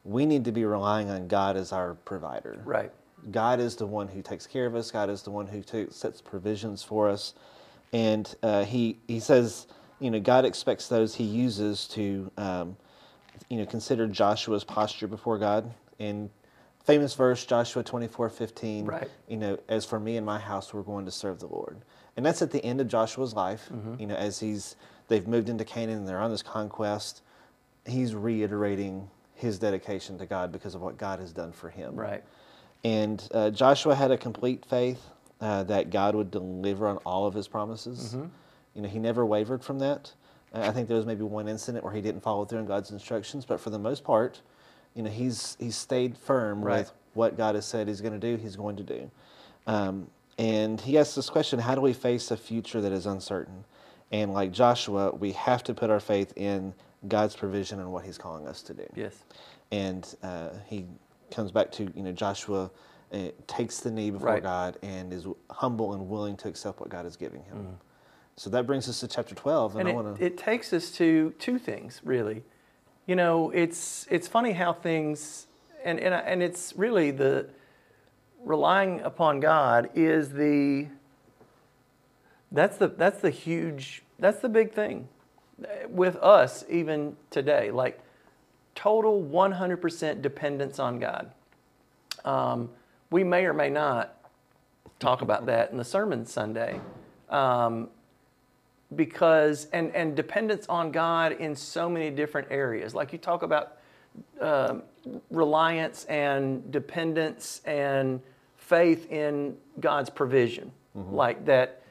we 0.04 0.26
need 0.26 0.44
to 0.44 0.52
be 0.52 0.64
relying 0.66 1.08
on 1.08 1.26
God 1.26 1.56
as 1.56 1.72
our 1.72 1.94
provider. 1.94 2.60
Right. 2.64 2.92
God 3.30 3.60
is 3.60 3.76
the 3.76 3.86
one 3.86 4.08
who 4.08 4.22
takes 4.22 4.46
care 4.46 4.66
of 4.66 4.74
us. 4.74 4.90
God 4.90 5.10
is 5.10 5.22
the 5.22 5.30
one 5.30 5.46
who 5.46 5.62
ta- 5.62 5.90
sets 5.90 6.20
provisions 6.20 6.82
for 6.82 7.08
us, 7.08 7.34
and 7.92 8.32
uh, 8.42 8.64
he 8.64 8.98
he 9.08 9.20
says, 9.20 9.66
you 10.00 10.10
know, 10.10 10.20
God 10.20 10.44
expects 10.44 10.88
those 10.88 11.14
He 11.14 11.24
uses 11.24 11.88
to, 11.88 12.30
um, 12.36 12.76
you 13.48 13.56
know, 13.56 13.66
consider 13.66 14.06
Joshua's 14.06 14.64
posture 14.64 15.06
before 15.08 15.38
God. 15.38 15.72
In 15.98 16.30
famous 16.84 17.14
verse, 17.14 17.44
Joshua 17.46 17.82
twenty 17.82 18.06
four 18.08 18.28
fifteen, 18.28 18.84
Right. 18.84 19.10
you 19.28 19.36
know, 19.36 19.58
as 19.68 19.84
for 19.84 19.98
me 19.98 20.16
and 20.16 20.26
my 20.26 20.38
house, 20.38 20.72
we're 20.74 20.82
going 20.82 21.04
to 21.06 21.10
serve 21.10 21.40
the 21.40 21.46
Lord, 21.46 21.78
and 22.16 22.24
that's 22.24 22.42
at 22.42 22.50
the 22.50 22.64
end 22.64 22.80
of 22.80 22.88
Joshua's 22.88 23.34
life. 23.34 23.68
Mm-hmm. 23.72 24.00
You 24.00 24.06
know, 24.08 24.14
as 24.16 24.38
he's 24.40 24.76
they've 25.08 25.26
moved 25.26 25.48
into 25.48 25.64
Canaan 25.64 25.98
and 25.98 26.08
they're 26.08 26.20
on 26.20 26.30
this 26.30 26.42
conquest, 26.42 27.22
he's 27.86 28.14
reiterating 28.14 29.08
his 29.34 29.58
dedication 29.58 30.16
to 30.18 30.26
God 30.26 30.50
because 30.52 30.74
of 30.74 30.80
what 30.80 30.96
God 30.96 31.18
has 31.20 31.32
done 31.32 31.52
for 31.52 31.68
him. 31.70 31.94
Right. 31.96 32.24
And 32.86 33.28
uh, 33.34 33.50
Joshua 33.50 33.96
had 33.96 34.12
a 34.12 34.16
complete 34.16 34.64
faith 34.64 35.02
uh, 35.40 35.64
that 35.64 35.90
God 35.90 36.14
would 36.14 36.30
deliver 36.30 36.86
on 36.86 36.98
all 36.98 37.26
of 37.26 37.34
his 37.34 37.48
promises. 37.48 38.14
Mm-hmm. 38.14 38.26
You 38.74 38.82
know, 38.82 38.88
he 38.88 39.00
never 39.00 39.26
wavered 39.26 39.64
from 39.64 39.80
that. 39.80 40.12
Uh, 40.54 40.60
I 40.60 40.70
think 40.70 40.86
there 40.86 40.96
was 40.96 41.04
maybe 41.06 41.24
one 41.24 41.48
incident 41.48 41.82
where 41.84 41.92
he 41.92 42.00
didn't 42.00 42.20
follow 42.22 42.44
through 42.44 42.60
on 42.60 42.66
God's 42.66 42.92
instructions, 42.92 43.44
but 43.44 43.58
for 43.60 43.70
the 43.70 43.78
most 43.78 44.04
part, 44.04 44.40
you 44.94 45.02
know, 45.02 45.10
he's 45.10 45.56
he's 45.58 45.74
stayed 45.76 46.16
firm 46.16 46.62
Right. 46.62 46.78
with 46.78 46.92
what 47.14 47.36
God 47.36 47.56
has 47.56 47.66
said 47.66 47.88
he's 47.88 48.00
going 48.00 48.18
to 48.18 48.24
do. 48.30 48.40
He's 48.40 48.54
going 48.56 48.76
to 48.76 48.84
do. 48.84 49.10
Um, 49.66 50.06
and 50.38 50.80
he 50.80 50.96
asks 50.96 51.16
this 51.16 51.28
question: 51.28 51.58
How 51.58 51.74
do 51.74 51.80
we 51.80 51.92
face 51.92 52.30
a 52.30 52.36
future 52.36 52.80
that 52.80 52.92
is 52.92 53.06
uncertain? 53.06 53.64
And 54.12 54.32
like 54.32 54.52
Joshua, 54.52 55.10
we 55.12 55.32
have 55.32 55.64
to 55.64 55.74
put 55.74 55.90
our 55.90 55.98
faith 56.00 56.32
in 56.36 56.72
God's 57.08 57.34
provision 57.34 57.80
and 57.80 57.92
what 57.92 58.04
He's 58.04 58.16
calling 58.18 58.46
us 58.46 58.62
to 58.62 58.74
do 58.74 58.86
Yes. 58.94 59.24
and 59.72 60.14
uh, 60.22 60.50
he 60.66 60.86
comes 61.30 61.50
back 61.50 61.70
to 61.72 61.90
you 61.94 62.02
know 62.02 62.12
Joshua 62.12 62.70
uh, 63.12 63.18
takes 63.46 63.80
the 63.80 63.90
knee 63.90 64.10
before 64.10 64.28
Right. 64.28 64.42
God 64.42 64.78
and 64.82 65.12
is 65.12 65.26
humble 65.50 65.92
and 65.94 66.08
willing 66.08 66.36
to 66.38 66.48
accept 66.48 66.80
what 66.80 66.88
God 66.88 67.06
is 67.06 67.16
giving 67.16 67.42
him. 67.44 67.78
So 68.36 68.50
that 68.50 68.66
brings 68.66 68.88
us 68.88 69.00
to 69.00 69.08
chapter 69.08 69.34
twelve, 69.34 69.76
and, 69.76 69.80
And 69.80 69.88
I 69.88 69.92
it, 69.92 69.94
want 69.94 70.16
to 70.18 70.24
it 70.24 70.36
takes 70.38 70.72
us 70.72 70.90
to 70.92 71.32
two 71.38 71.58
things, 71.58 72.00
really. 72.04 72.42
you 73.06 73.16
know, 73.16 73.50
it's 73.50 74.06
it's 74.10 74.28
funny 74.28 74.52
how 74.52 74.72
things 74.72 75.46
and 75.84 75.98
and 76.00 76.12
and 76.14 76.42
it's 76.42 76.74
really 76.76 77.10
the 77.12 77.46
relying 78.44 79.00
upon 79.00 79.40
God 79.40 79.88
is 79.94 80.32
the 80.32 80.88
that's 82.52 82.76
the 82.76 82.88
that's 82.88 83.20
the 83.20 83.30
huge 83.30 84.02
that's 84.18 84.40
the 84.40 84.48
big 84.48 84.72
thing 84.72 85.08
with 85.88 86.16
us 86.16 86.64
even 86.68 87.16
today. 87.30 87.70
Like 87.70 88.00
total 88.76 89.20
100% 89.20 90.22
dependence 90.22 90.78
on 90.78 91.00
God. 91.00 91.32
Um, 92.24 92.70
we 93.10 93.24
may 93.24 93.44
or 93.44 93.52
may 93.52 93.70
not 93.70 94.16
talk 95.00 95.22
about 95.22 95.46
that 95.46 95.72
in 95.72 95.76
the 95.76 95.84
sermon 95.84 96.24
Sunday. 96.24 96.80
Um, 97.28 97.88
because 98.94 99.66
and 99.72 99.94
and 99.96 100.14
dependence 100.14 100.66
on 100.68 100.92
God 100.92 101.32
in 101.32 101.56
so 101.56 101.88
many 101.88 102.10
different 102.10 102.48
areas. 102.50 102.94
Like 102.94 103.12
you 103.12 103.18
talk 103.18 103.42
about 103.42 103.78
uh, 104.40 104.76
reliance 105.30 106.04
and 106.04 106.70
dependence 106.70 107.62
and 107.64 108.20
faith 108.56 109.10
in 109.10 109.56
God's 109.80 110.10
provision, 110.10 110.70
mm-hmm. 110.96 111.14
like 111.14 111.44
that. 111.46 111.82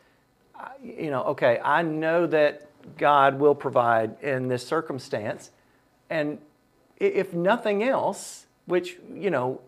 You 0.82 1.12
know, 1.12 1.24
okay, 1.24 1.60
I 1.63 1.82
know 1.82 2.25
that 2.27 2.70
God 2.98 3.39
will 3.39 3.56
provide 3.56 4.15
in 4.22 4.48
this 4.48 4.65
circumstance, 4.65 5.51
and 6.10 6.38
if 6.98 7.34
nothing 7.34 7.84
else, 7.84 8.46
which 8.66 8.98
you 9.14 9.30
know, 9.30 9.62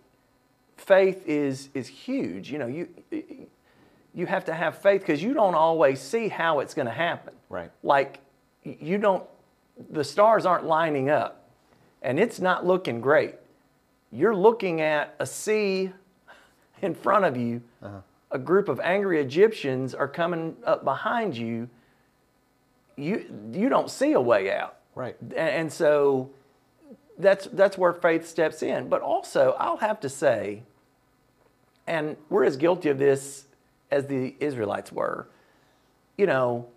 faith 0.78 1.28
is 1.28 1.70
is 1.74 1.88
huge. 1.88 2.52
You 2.52 2.60
know, 2.60 2.68
you 2.68 2.88
you 4.18 4.26
have 4.26 4.46
to 4.46 4.54
have 4.54 4.80
faith 4.80 5.02
because 5.02 5.22
you 5.22 5.36
don't 5.36 5.54
always 5.54 6.02
see 6.02 6.28
how 6.28 6.60
it's 6.60 6.74
going 6.74 6.88
to 6.88 6.92
happen. 6.92 7.36
Right. 7.50 7.70
Like 7.84 8.20
you 8.64 8.98
don't, 8.98 9.24
the 9.92 10.04
stars 10.04 10.44
aren't 10.44 10.66
lining 10.66 11.12
up 11.12 11.48
and 12.02 12.20
it's 12.20 12.40
not 12.40 12.66
looking 12.66 13.00
great. 13.00 13.36
You're 14.12 14.36
looking 14.36 14.82
at 14.82 15.14
a 15.20 15.26
sea 15.28 15.92
in 16.82 16.96
front 16.96 17.26
of 17.26 17.38
you. 17.38 17.62
Uh-huh. 17.84 18.00
A 18.32 18.40
group 18.40 18.70
of 18.70 18.80
angry 18.80 19.22
Egyptians 19.22 19.94
are 19.94 20.08
coming 20.08 20.58
up 20.66 20.84
behind 20.84 21.38
you. 21.38 21.70
You, 22.96 23.24
you 23.54 23.70
don't 23.70 23.90
see 23.90 24.14
a 24.14 24.22
way 24.22 24.52
out. 24.52 24.78
Right. 24.96 25.16
And, 25.22 25.34
and 25.38 25.72
so 25.74 26.32
that's, 27.18 27.48
that's 27.48 27.78
where 27.78 27.94
faith 27.94 28.28
steps 28.28 28.62
in. 28.62 28.90
But 28.90 29.02
also, 29.02 29.56
I'll 29.60 29.78
have 29.78 30.00
to 30.02 30.10
say, 30.10 30.64
and 31.86 32.18
we're 32.30 32.44
as 32.44 32.58
guilty 32.58 32.90
of 32.90 32.98
this 32.98 33.46
as 33.92 34.08
the 34.08 34.36
Israelites 34.40 34.92
were, 34.92 35.28
you 36.18 36.26
know, 36.26 36.68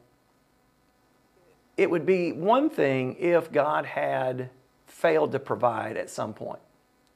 it 1.77 1.91
would 1.91 2.05
be 2.05 2.33
one 2.33 2.69
thing 2.69 3.17
if 3.19 3.51
God 3.51 3.87
had 3.87 4.51
failed 4.87 5.33
to 5.33 5.39
provide 5.39 5.97
at 5.97 6.11
some 6.11 6.35
point. 6.35 6.61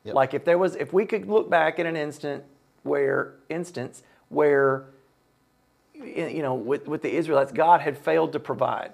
Yep. 0.05 0.15
Like 0.15 0.35
if 0.35 0.45
there 0.45 0.59
was, 0.59 0.77
if 0.77 0.93
we 0.93 1.05
could 1.07 1.29
look 1.29 1.51
back 1.51 1.79
at 1.79 1.87
an 1.87 1.97
instant 1.97 2.45
where, 2.83 3.35
instance 3.49 4.03
where, 4.29 4.85
you 5.95 6.43
know, 6.43 6.55
with, 6.55 6.89
with 6.89 7.03
the 7.03 7.15
Israelites, 7.15 7.53
God 7.53 7.81
had 7.81 7.97
failed 7.97 8.33
to 8.33 8.41
provide. 8.41 8.93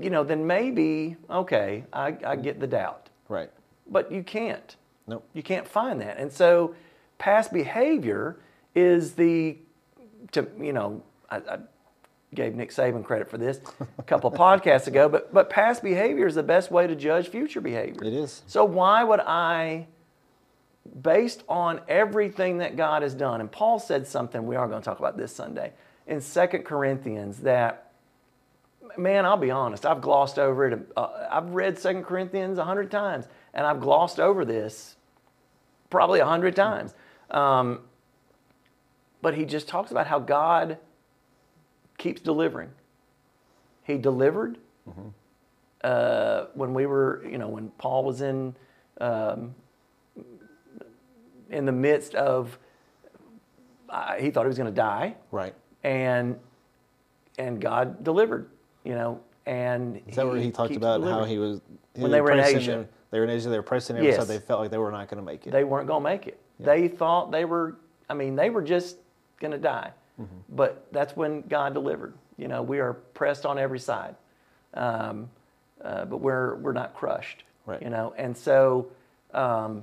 You 0.00 0.10
know, 0.10 0.24
then 0.24 0.46
maybe, 0.46 1.16
okay, 1.28 1.84
I, 1.92 2.16
I 2.24 2.36
get 2.36 2.60
the 2.60 2.66
doubt. 2.66 3.08
Right. 3.28 3.50
But 3.86 4.10
you 4.10 4.22
can't. 4.22 4.76
Nope. 5.06 5.28
You 5.34 5.42
can't 5.42 5.66
find 5.66 6.00
that. 6.00 6.18
And 6.18 6.32
so 6.32 6.74
past 7.18 7.52
behavior 7.52 8.36
is 8.74 9.12
the, 9.12 9.58
to, 10.32 10.46
you 10.60 10.72
know, 10.72 11.02
I, 11.28 11.36
I 11.36 11.58
gave 12.34 12.54
Nick 12.54 12.70
Saban 12.70 13.04
credit 13.04 13.28
for 13.28 13.38
this 13.38 13.60
a 13.98 14.02
couple 14.02 14.32
of 14.32 14.38
podcasts 14.38 14.86
ago, 14.86 15.08
but, 15.08 15.32
but 15.34 15.50
past 15.50 15.82
behavior 15.82 16.26
is 16.26 16.34
the 16.34 16.42
best 16.42 16.70
way 16.70 16.86
to 16.86 16.94
judge 16.94 17.28
future 17.28 17.60
behavior. 17.60 18.04
It 18.04 18.12
is. 18.12 18.42
So 18.46 18.64
why 18.64 19.02
would 19.02 19.20
I, 19.20 19.86
based 21.02 21.42
on 21.48 21.80
everything 21.88 22.58
that 22.58 22.76
God 22.76 23.02
has 23.02 23.14
done, 23.14 23.40
and 23.40 23.50
Paul 23.50 23.78
said 23.78 24.06
something, 24.06 24.46
we 24.46 24.56
are 24.56 24.68
going 24.68 24.80
to 24.80 24.84
talk 24.84 24.98
about 24.98 25.16
this 25.16 25.34
Sunday, 25.34 25.72
in 26.06 26.20
Second 26.20 26.64
Corinthians 26.64 27.38
that, 27.38 27.89
man, 28.96 29.26
I'll 29.26 29.36
be 29.36 29.50
honest, 29.50 29.86
I've 29.86 30.00
glossed 30.00 30.38
over 30.38 30.68
it. 30.68 30.92
Uh, 30.96 31.28
I've 31.30 31.50
read 31.50 31.78
Second 31.78 32.04
Corinthians 32.04 32.58
a 32.58 32.64
hundred 32.64 32.90
times, 32.90 33.26
and 33.54 33.66
I've 33.66 33.80
glossed 33.80 34.20
over 34.20 34.44
this 34.44 34.96
probably 35.90 36.20
a 36.20 36.26
hundred 36.26 36.56
times. 36.56 36.94
Um, 37.30 37.80
but 39.22 39.34
he 39.34 39.44
just 39.44 39.68
talks 39.68 39.90
about 39.90 40.06
how 40.06 40.18
God 40.18 40.78
keeps 41.98 42.20
delivering. 42.20 42.70
He 43.84 43.98
delivered 43.98 44.58
mm-hmm. 44.88 45.08
uh, 45.82 46.44
when 46.54 46.74
we 46.74 46.86
were, 46.86 47.24
you 47.28 47.38
know, 47.38 47.48
when 47.48 47.70
Paul 47.78 48.04
was 48.04 48.20
in 48.20 48.54
um, 49.00 49.54
in 51.50 51.66
the 51.66 51.72
midst 51.72 52.14
of, 52.14 52.58
uh, 53.88 54.14
he 54.14 54.30
thought 54.30 54.44
he 54.44 54.48
was 54.48 54.58
going 54.58 54.70
to 54.70 54.76
die. 54.76 55.16
Right. 55.30 55.54
And 55.82 56.38
and 57.38 57.60
God 57.60 58.04
delivered, 58.04 58.50
you 58.84 58.94
know, 58.94 59.20
and 59.46 60.00
is 60.06 60.16
that 60.16 60.26
where 60.26 60.36
he 60.36 60.50
talked 60.50 60.76
about 60.76 61.00
delivering. 61.00 61.18
how 61.20 61.24
he 61.24 61.38
was 61.38 61.60
he 61.94 62.02
when 62.02 62.10
they 62.10 62.20
were 62.20 62.32
in 62.32 62.40
Asia? 62.40 62.86
they 63.10 63.18
were 63.18 63.24
in 63.24 63.30
Asia. 63.30 63.48
They 63.48 63.56
were 63.56 63.62
pressing 63.62 63.96
every 63.96 64.08
yes. 64.08 64.26
they 64.26 64.38
felt 64.38 64.60
like 64.60 64.70
they 64.70 64.78
were 64.78 64.92
not 64.92 65.08
going 65.08 65.18
to 65.18 65.24
make 65.24 65.46
it. 65.46 65.50
They 65.50 65.64
weren't 65.64 65.86
going 65.86 66.02
to 66.02 66.08
make 66.08 66.26
it. 66.26 66.38
Yeah. 66.58 66.66
They 66.66 66.88
thought 66.88 67.30
they 67.30 67.44
were. 67.44 67.76
I 68.08 68.14
mean, 68.14 68.36
they 68.36 68.50
were 68.50 68.62
just 68.62 68.96
going 69.40 69.52
to 69.52 69.58
die. 69.58 69.92
Mm-hmm. 70.20 70.56
But 70.56 70.86
that's 70.92 71.16
when 71.16 71.42
God 71.42 71.74
delivered. 71.74 72.14
You 72.36 72.48
know, 72.48 72.62
we 72.62 72.78
are 72.78 72.94
pressed 72.94 73.44
on 73.46 73.58
every 73.58 73.78
side, 73.78 74.16
um, 74.74 75.28
uh, 75.82 76.04
but 76.04 76.18
we're 76.18 76.56
we're 76.56 76.72
not 76.72 76.94
crushed. 76.94 77.44
Right. 77.66 77.82
You 77.82 77.90
know, 77.90 78.14
and 78.16 78.36
so 78.36 78.90
um, 79.34 79.82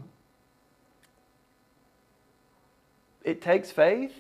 it 3.24 3.42
takes 3.42 3.72
faith, 3.72 4.13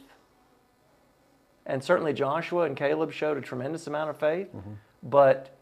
and 1.67 1.83
certainly 1.83 2.13
Joshua 2.13 2.63
and 2.63 2.75
Caleb 2.75 3.11
showed 3.11 3.37
a 3.37 3.41
tremendous 3.41 3.85
amount 3.85 4.09
of 4.09 4.17
faith. 4.17 4.47
Mm-hmm. 4.47 4.71
But 5.03 5.55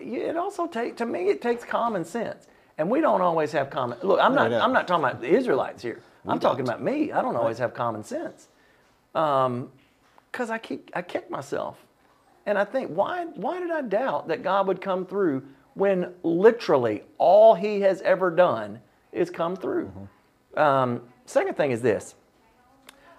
it 0.00 0.36
also 0.36 0.66
takes 0.66 0.96
to 0.98 1.06
me 1.06 1.28
it 1.28 1.42
takes 1.42 1.64
common 1.64 2.04
sense, 2.04 2.46
and 2.78 2.88
we 2.88 3.00
don't 3.00 3.20
always 3.20 3.52
have 3.52 3.68
common. 3.68 3.98
Look, 4.02 4.20
I'm 4.20 4.34
not 4.34 4.52
I'm 4.52 4.72
not 4.72 4.88
talking 4.88 5.04
about 5.04 5.20
the 5.20 5.28
Israelites 5.28 5.82
here. 5.82 6.00
We 6.24 6.32
I'm 6.32 6.38
don't. 6.38 6.50
talking 6.50 6.64
about 6.66 6.82
me. 6.82 7.12
I 7.12 7.20
don't 7.20 7.36
always 7.36 7.58
have 7.58 7.74
common 7.74 8.02
sense 8.02 8.48
because 9.12 9.46
um, 9.46 9.70
I 10.50 10.58
keep 10.58 10.90
I 10.94 11.02
kick 11.02 11.30
myself, 11.30 11.84
and 12.46 12.56
I 12.56 12.64
think 12.64 12.90
why 12.90 13.26
why 13.34 13.60
did 13.60 13.70
I 13.70 13.82
doubt 13.82 14.28
that 14.28 14.42
God 14.42 14.66
would 14.68 14.80
come 14.80 15.04
through 15.04 15.42
when 15.74 16.14
literally 16.22 17.02
all 17.18 17.54
He 17.54 17.80
has 17.80 18.00
ever 18.02 18.30
done 18.30 18.80
is 19.12 19.30
come 19.30 19.56
through. 19.56 19.86
Mm-hmm. 19.86 20.58
Um, 20.58 21.02
second 21.26 21.56
thing 21.56 21.72
is 21.72 21.82
this: 21.82 22.14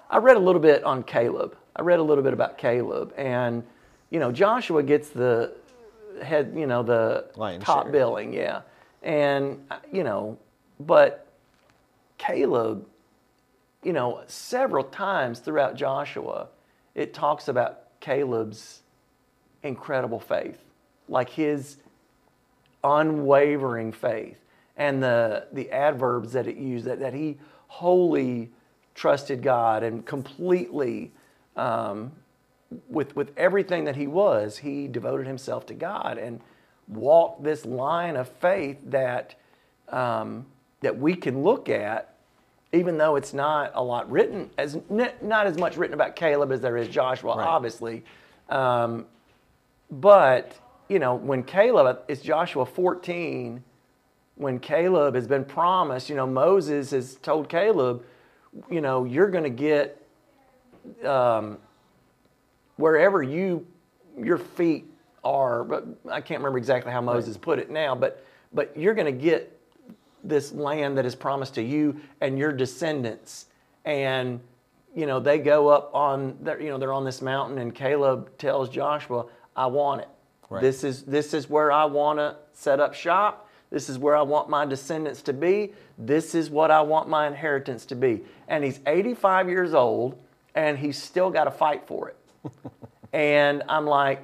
I 0.10 0.17
read 0.17 0.38
a 0.38 0.39
little 0.39 0.62
bit 0.62 0.84
on 0.84 1.03
Caleb. 1.03 1.57
I 1.75 1.82
read 1.82 2.00
a 2.00 2.03
little 2.03 2.24
bit 2.24 2.34
about 2.34 2.58
Caleb, 2.58 3.13
and 3.17 3.63
you 4.10 4.20
know 4.20 4.32
Joshua 4.32 4.84
gets 4.84 5.10
the 5.10 5.53
head, 6.24 6.53
you 6.55 6.67
know 6.67 6.84
the 6.84 7.25
Lion 7.36 7.62
top 7.62 7.86
share. 7.86 7.91
billing, 7.91 8.34
yeah, 8.34 8.62
and 9.03 9.65
uh, 9.70 9.77
you 9.91 10.03
know, 10.03 10.38
but 10.79 11.27
Caleb 12.17 12.86
you 13.86 13.94
know, 13.94 14.22
several 14.25 14.84
times 14.84 15.39
throughout 15.39 15.75
Joshua, 15.75 16.48
it 16.96 17.13
talks 17.13 17.48
about 17.48 17.84
Caleb's 18.00 18.82
incredible 19.62 20.20
faith, 20.20 20.58
like 21.08 21.29
his 21.29 21.77
unwavering 22.84 23.91
faith, 23.91 24.38
and 24.75 25.01
the, 25.01 25.46
the 25.53 25.72
adverbs 25.72 26.34
that 26.34 26.48
it 26.48 26.58
used, 26.58 26.86
that, 26.86 27.00
that 27.00 27.13
he 27.13 27.38
wholly 27.67 28.50
trusted 28.96 29.44
God 29.44 29.84
and 29.84 30.03
completely, 30.03 31.12
um, 31.55 32.12
with, 32.89 33.15
with 33.15 33.31
everything 33.38 33.85
that 33.85 33.95
he 33.95 34.07
was, 34.07 34.57
he 34.57 34.88
devoted 34.88 35.27
himself 35.27 35.65
to 35.67 35.74
God 35.74 36.17
and 36.17 36.41
walked 36.88 37.43
this 37.43 37.65
line 37.65 38.15
of 38.15 38.27
faith 38.27 38.77
that, 38.85 39.35
um, 39.89 40.45
that 40.81 40.97
we 40.97 41.15
can 41.15 41.43
look 41.43 41.69
at 41.69 42.15
even 42.74 42.97
though 42.97 43.15
it's 43.15 43.33
not 43.33 43.71
a 43.74 43.83
lot 43.83 44.09
written, 44.12 44.50
as 44.57 44.77
not 44.89 45.47
as 45.47 45.57
much 45.57 45.77
written 45.77 45.93
about 45.93 46.15
Caleb 46.15 46.51
as 46.51 46.59
there 46.59 46.75
is 46.75 46.89
Joshua, 46.89 47.38
right. 47.38 47.47
obviously. 47.47 48.03
Um, 48.50 49.05
but 49.89 50.59
you 50.89 51.00
know, 51.00 51.15
when 51.15 51.43
Caleb, 51.43 52.01
it's 52.07 52.21
Joshua 52.21 52.65
14, 52.65 53.63
when 54.35 54.59
Caleb 54.59 55.15
has 55.15 55.27
been 55.27 55.45
promised, 55.45 56.09
you 56.09 56.15
know, 56.15 56.27
Moses 56.27 56.91
has 56.91 57.15
told 57.15 57.50
Caleb, 57.50 58.03
you 58.69 58.81
know, 58.81 59.05
you're 59.05 59.29
going 59.29 59.43
to 59.43 59.50
get 59.50 60.04
um, 61.04 61.58
wherever 62.77 63.22
you 63.24 63.65
your 64.18 64.38
feet 64.38 64.86
are, 65.24 65.63
but 65.63 65.86
I 66.10 66.22
can't 66.22 66.39
remember 66.39 66.58
exactly 66.58 66.92
how 66.92 67.01
Moses 67.01 67.36
right. 67.36 67.42
put 67.42 67.60
it 67.60 67.70
now, 67.70 67.96
but 67.96 68.24
but 68.54 68.75
you're 68.77 68.94
going 68.94 69.13
to 69.13 69.24
get 69.24 69.56
this 70.24 70.51
land 70.51 70.98
that 70.98 71.06
is 71.06 71.15
promised 71.15 71.56
to 71.56 71.62
you 71.62 72.00
and 72.22 72.38
your 72.38 72.51
descendants. 72.51 73.46
And, 73.84 74.39
you 74.96 75.06
know, 75.06 75.20
they 75.20 75.38
go 75.38 75.68
up 75.68 75.94
on, 75.94 76.38
you 76.60 76.70
know, 76.70 76.77
they're 76.77 76.94
on 76.94 77.06
this 77.06 77.22
mountain 77.22 77.60
and 77.60 77.74
Caleb 77.74 78.36
tells 78.38 78.70
Joshua, 78.70 79.25
I 79.56 79.68
want 79.68 80.01
it. 80.01 80.10
Right. 80.50 80.62
This 80.62 80.84
is 80.84 81.04
this 81.04 81.34
is 81.34 81.50
where 81.50 81.72
I 81.72 81.86
want 81.86 82.20
to 82.20 82.36
set 82.54 82.80
up 82.80 82.94
shop. 82.94 83.50
This 83.72 83.89
is 83.89 83.98
where 83.98 84.15
I 84.15 84.22
want 84.22 84.48
my 84.48 84.63
descendants 84.65 85.24
to 85.24 85.34
be. 85.34 85.74
This 85.98 86.36
is 86.36 86.51
what 86.51 86.70
I 86.70 86.82
want 86.82 87.10
my 87.10 87.25
inheritance 87.25 87.86
to 87.88 87.96
be. 87.96 88.24
And 88.48 88.63
he's 88.63 88.80
85 88.86 89.50
years 89.50 89.74
old 89.74 90.18
and 90.55 90.77
he's 90.77 91.01
still 91.01 91.29
got 91.29 91.43
to 91.43 91.51
fight 91.51 91.85
for 91.85 92.09
it. 92.09 92.17
and 93.13 93.63
I'm 93.69 93.85
like, 93.85 94.21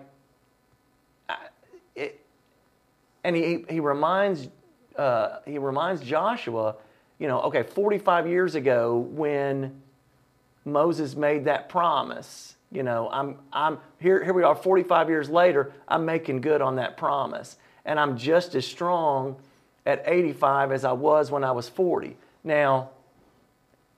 I- 1.30 1.38
it, 1.96 2.20
and 3.24 3.36
he, 3.36 3.66
he 3.70 3.80
reminds 3.80 4.48
uh, 4.96 5.40
he 5.46 5.58
reminds 5.58 6.02
Joshua, 6.02 6.76
you 7.18 7.28
know, 7.28 7.42
okay, 7.42 7.64
45 7.64 8.28
years 8.28 8.56
ago 8.56 8.98
when 8.98 9.82
Moses 10.66 11.16
made 11.16 11.46
that 11.46 11.70
promise, 11.70 12.56
you 12.72 12.84
know, 12.84 13.10
I'm 13.12 13.38
I'm 13.54 13.78
here 14.00 14.24
here 14.24 14.34
we 14.34 14.44
are 14.44 14.56
45 14.56 15.10
years 15.10 15.30
later, 15.30 15.72
I'm 15.88 16.06
making 16.06 16.42
good 16.42 16.62
on 16.62 16.76
that 16.78 16.98
promise. 16.98 17.58
And 17.86 18.00
I'm 18.00 18.16
just 18.18 18.54
as 18.54 18.66
strong 18.66 19.38
at 19.86 20.04
85 20.06 20.72
as 20.72 20.86
I 20.86 20.92
was 20.92 21.32
when 21.32 21.44
I 21.44 21.52
was 21.52 21.68
40. 21.68 22.16
Now, 22.44 22.92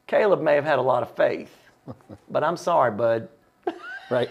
Caleb 0.07 0.41
may 0.41 0.55
have 0.55 0.63
had 0.63 0.79
a 0.79 0.81
lot 0.81 1.03
of 1.03 1.13
faith, 1.15 1.53
but 2.29 2.43
I'm 2.43 2.57
sorry, 2.57 2.91
bud 2.91 3.29
Right. 4.09 4.29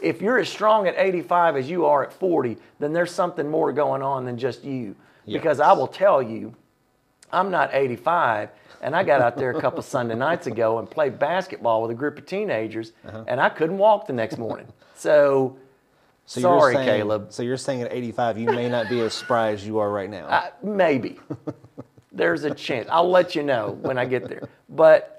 if 0.00 0.20
you're 0.20 0.38
as 0.38 0.48
strong 0.48 0.86
at 0.86 0.94
85 0.96 1.56
as 1.56 1.70
you 1.70 1.86
are 1.86 2.04
at 2.04 2.12
40, 2.12 2.56
then 2.78 2.92
there's 2.92 3.10
something 3.10 3.48
more 3.48 3.72
going 3.72 4.02
on 4.02 4.24
than 4.24 4.36
just 4.38 4.64
you. 4.64 4.94
Because 5.26 5.60
I 5.60 5.72
will 5.72 5.86
tell 5.86 6.22
you, 6.22 6.54
I'm 7.30 7.50
not 7.50 7.70
85, 7.74 8.48
and 8.80 8.96
I 8.96 9.02
got 9.02 9.20
out 9.20 9.36
there 9.36 9.50
a 9.50 9.60
couple 9.60 9.82
Sunday 9.82 10.14
nights 10.14 10.46
ago 10.46 10.78
and 10.78 10.90
played 10.90 11.18
basketball 11.18 11.82
with 11.82 11.90
a 11.90 11.94
group 11.94 12.18
of 12.18 12.24
teenagers, 12.26 12.92
uh-huh. 13.06 13.24
and 13.26 13.40
I 13.40 13.50
couldn't 13.50 13.76
walk 13.78 14.06
the 14.06 14.14
next 14.14 14.38
morning. 14.38 14.66
So, 14.94 15.58
So 16.24 16.40
sorry, 16.40 16.74
saying, 16.74 16.86
Caleb. 16.86 17.26
So 17.30 17.42
you're 17.42 17.58
saying 17.58 17.82
at 17.82 17.92
85 17.92 18.38
you 18.38 18.46
may 18.46 18.68
not 18.68 18.88
be 18.88 19.00
as 19.00 19.12
spry 19.12 19.50
as 19.52 19.66
you 19.66 19.78
are 19.78 19.90
right 19.90 20.08
now. 20.08 20.26
I, 20.28 20.50
maybe. 20.62 21.20
There's 22.12 22.44
a 22.44 22.54
chance. 22.54 22.88
I'll 22.90 23.10
let 23.10 23.34
you 23.34 23.42
know 23.42 23.78
when 23.82 23.98
I 23.98 24.06
get 24.06 24.28
there. 24.28 24.48
But 24.68 25.17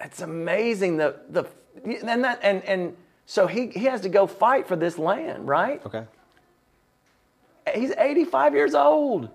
it's 0.00 0.20
amazing 0.20 0.96
the 0.96 1.16
the 1.30 1.46
and 1.84 2.24
that 2.24 2.40
and 2.42 2.62
and 2.64 2.96
so 3.26 3.46
he 3.46 3.68
he 3.68 3.84
has 3.84 4.00
to 4.02 4.08
go 4.08 4.26
fight 4.26 4.66
for 4.66 4.76
this 4.76 4.98
land, 4.98 5.46
right? 5.46 5.84
okay. 5.84 6.04
He's 7.74 7.90
85 7.90 8.54
years 8.54 8.74
old. 8.74 9.28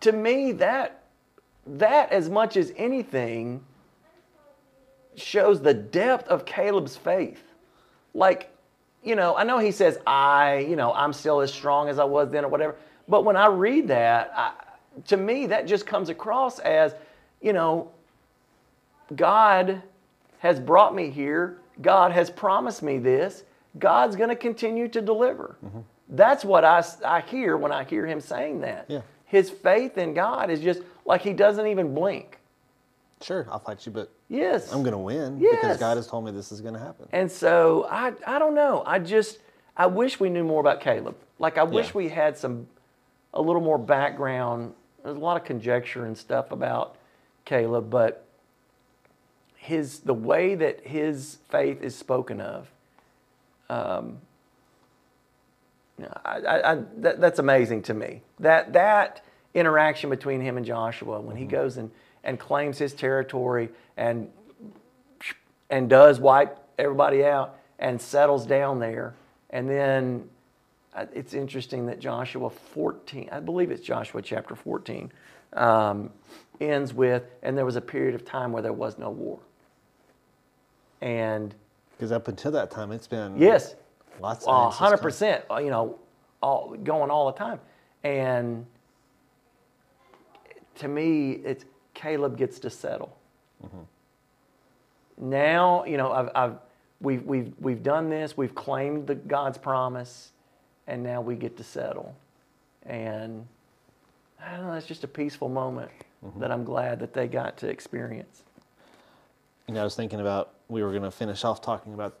To 0.00 0.12
me, 0.12 0.52
that 0.52 1.04
that 1.66 2.12
as 2.12 2.28
much 2.28 2.56
as 2.56 2.72
anything 2.76 3.64
shows 5.16 5.60
the 5.60 5.74
depth 5.74 6.28
of 6.28 6.44
Caleb's 6.44 6.96
faith. 6.96 7.42
Like, 8.14 8.50
you 9.02 9.14
know, 9.14 9.36
I 9.36 9.44
know 9.44 9.58
he 9.58 9.70
says 9.70 9.98
I, 10.06 10.66
you 10.68 10.76
know, 10.76 10.92
I'm 10.92 11.12
still 11.12 11.40
as 11.40 11.52
strong 11.52 11.88
as 11.88 11.98
I 11.98 12.04
was 12.04 12.30
then 12.30 12.44
or 12.44 12.48
whatever. 12.48 12.76
But 13.08 13.24
when 13.24 13.36
I 13.36 13.46
read 13.46 13.88
that, 13.88 14.32
I, 14.34 14.52
to 15.06 15.16
me, 15.16 15.46
that 15.46 15.66
just 15.66 15.86
comes 15.86 16.08
across 16.08 16.58
as, 16.60 16.94
you 17.40 17.52
know, 17.52 17.90
God 19.14 19.82
has 20.38 20.58
brought 20.60 20.94
me 20.94 21.10
here. 21.10 21.58
God 21.82 22.12
has 22.12 22.30
promised 22.30 22.82
me 22.82 22.98
this. 22.98 23.44
God's 23.78 24.16
going 24.16 24.30
to 24.30 24.36
continue 24.36 24.88
to 24.88 25.00
deliver. 25.00 25.56
Mm-hmm. 25.64 25.80
That's 26.10 26.44
what 26.44 26.64
I, 26.64 26.84
I 27.04 27.20
hear 27.20 27.56
when 27.56 27.72
I 27.72 27.84
hear 27.84 28.06
him 28.06 28.20
saying 28.20 28.60
that. 28.62 28.86
Yeah. 28.88 29.02
His 29.26 29.48
faith 29.48 29.96
in 29.96 30.12
God 30.12 30.50
is 30.50 30.60
just 30.60 30.80
like 31.04 31.22
he 31.22 31.32
doesn't 31.32 31.66
even 31.66 31.94
blink. 31.94 32.38
Sure, 33.22 33.46
I'll 33.50 33.58
fight 33.58 33.84
you, 33.86 33.92
but 33.92 34.10
Yes. 34.28 34.72
I'm 34.72 34.82
going 34.82 34.92
to 34.92 34.98
win 34.98 35.38
because 35.38 35.76
God 35.76 35.96
has 35.96 36.06
told 36.06 36.24
me 36.24 36.30
this 36.30 36.52
is 36.52 36.60
going 36.60 36.74
to 36.74 36.80
happen. 36.80 37.08
And 37.12 37.30
so 37.30 37.86
I, 37.90 38.12
I 38.26 38.38
don't 38.38 38.54
know. 38.54 38.82
I 38.86 38.98
just, 39.00 39.38
I 39.76 39.86
wish 39.86 40.20
we 40.20 40.30
knew 40.30 40.44
more 40.44 40.60
about 40.60 40.80
Caleb. 40.80 41.16
Like, 41.38 41.58
I 41.58 41.64
wish 41.64 41.86
Yeah. 41.88 41.92
we 41.94 42.08
had 42.08 42.38
some, 42.38 42.66
a 43.34 43.42
little 43.42 43.60
more 43.60 43.76
background. 43.78 44.72
There's 45.04 45.16
a 45.16 45.20
lot 45.20 45.36
of 45.36 45.44
conjecture 45.44 46.06
and 46.06 46.16
stuff 46.16 46.52
about 46.52 46.96
Caleb, 47.44 47.90
but 47.90 48.24
his, 49.60 50.00
the 50.00 50.14
way 50.14 50.54
that 50.54 50.86
his 50.86 51.38
faith 51.50 51.82
is 51.82 51.94
spoken 51.94 52.40
of, 52.40 52.70
um, 53.68 54.18
I, 56.24 56.40
I, 56.40 56.72
I, 56.72 56.82
that, 56.98 57.20
that's 57.20 57.38
amazing 57.38 57.82
to 57.82 57.94
me. 57.94 58.22
That, 58.38 58.72
that 58.72 59.22
interaction 59.52 60.08
between 60.08 60.40
him 60.40 60.56
and 60.56 60.64
Joshua, 60.64 61.20
when 61.20 61.36
he 61.36 61.44
goes 61.44 61.76
and, 61.76 61.90
and 62.24 62.38
claims 62.38 62.78
his 62.78 62.94
territory 62.94 63.68
and 63.96 64.28
and 65.70 65.88
does 65.88 66.18
wipe 66.18 66.58
everybody 66.78 67.24
out 67.24 67.56
and 67.78 68.00
settles 68.00 68.44
down 68.44 68.80
there. 68.80 69.14
And 69.50 69.68
then 69.68 70.28
uh, 70.94 71.06
it's 71.14 71.32
interesting 71.32 71.86
that 71.86 72.00
Joshua 72.00 72.50
14, 72.50 73.28
I 73.30 73.40
believe 73.40 73.70
it's 73.70 73.82
Joshua 73.82 74.20
chapter 74.20 74.54
14, 74.54 75.12
um, 75.52 76.10
ends 76.60 76.92
with, 76.92 77.22
and 77.42 77.56
there 77.56 77.64
was 77.64 77.76
a 77.76 77.80
period 77.80 78.14
of 78.14 78.24
time 78.24 78.52
where 78.52 78.62
there 78.62 78.72
was 78.72 78.98
no 78.98 79.10
war. 79.10 79.38
And 81.00 81.54
Because 81.96 82.12
up 82.12 82.28
until 82.28 82.52
that 82.52 82.70
time, 82.70 82.92
it's 82.92 83.06
been 83.06 83.38
yes, 83.38 83.74
lots 84.20 84.46
a 84.46 84.50
of 84.50 84.74
hundred 84.74 84.98
percent, 84.98 85.44
uh, 85.50 85.58
you 85.58 85.70
know, 85.70 85.98
all 86.42 86.76
going 86.82 87.10
all 87.10 87.26
the 87.26 87.38
time. 87.38 87.60
And 88.04 88.66
to 90.76 90.88
me, 90.88 91.32
it's 91.44 91.64
Caleb 91.94 92.36
gets 92.36 92.58
to 92.60 92.70
settle. 92.70 93.16
Now, 95.18 95.84
you 95.84 95.96
know, 95.98 96.12
I've, 96.12 96.30
I've 96.34 96.56
we've 97.00 97.22
we've 97.24 97.52
we've 97.60 97.82
done 97.82 98.08
this. 98.08 98.36
We've 98.36 98.54
claimed 98.54 99.06
the 99.06 99.14
God's 99.14 99.58
promise, 99.58 100.32
and 100.86 101.02
now 101.02 101.20
we 101.20 101.36
get 101.36 101.56
to 101.58 101.64
settle. 101.64 102.14
And 102.86 103.46
I 104.42 104.56
don't 104.56 104.66
know. 104.66 104.72
It's 104.72 104.86
just 104.86 105.04
a 105.04 105.08
peaceful 105.08 105.48
moment 105.48 105.90
that 106.38 106.50
I'm 106.50 106.64
glad 106.64 107.00
that 107.00 107.12
they 107.12 107.28
got 107.28 107.56
to 107.58 107.68
experience. 107.68 108.42
You 109.68 109.74
know, 109.74 109.82
I 109.82 109.84
was 109.84 109.94
thinking 109.94 110.20
about 110.20 110.54
we 110.70 110.82
were 110.82 110.90
going 110.90 111.02
to 111.02 111.10
finish 111.10 111.44
off 111.44 111.60
talking 111.60 111.94
about 111.94 112.16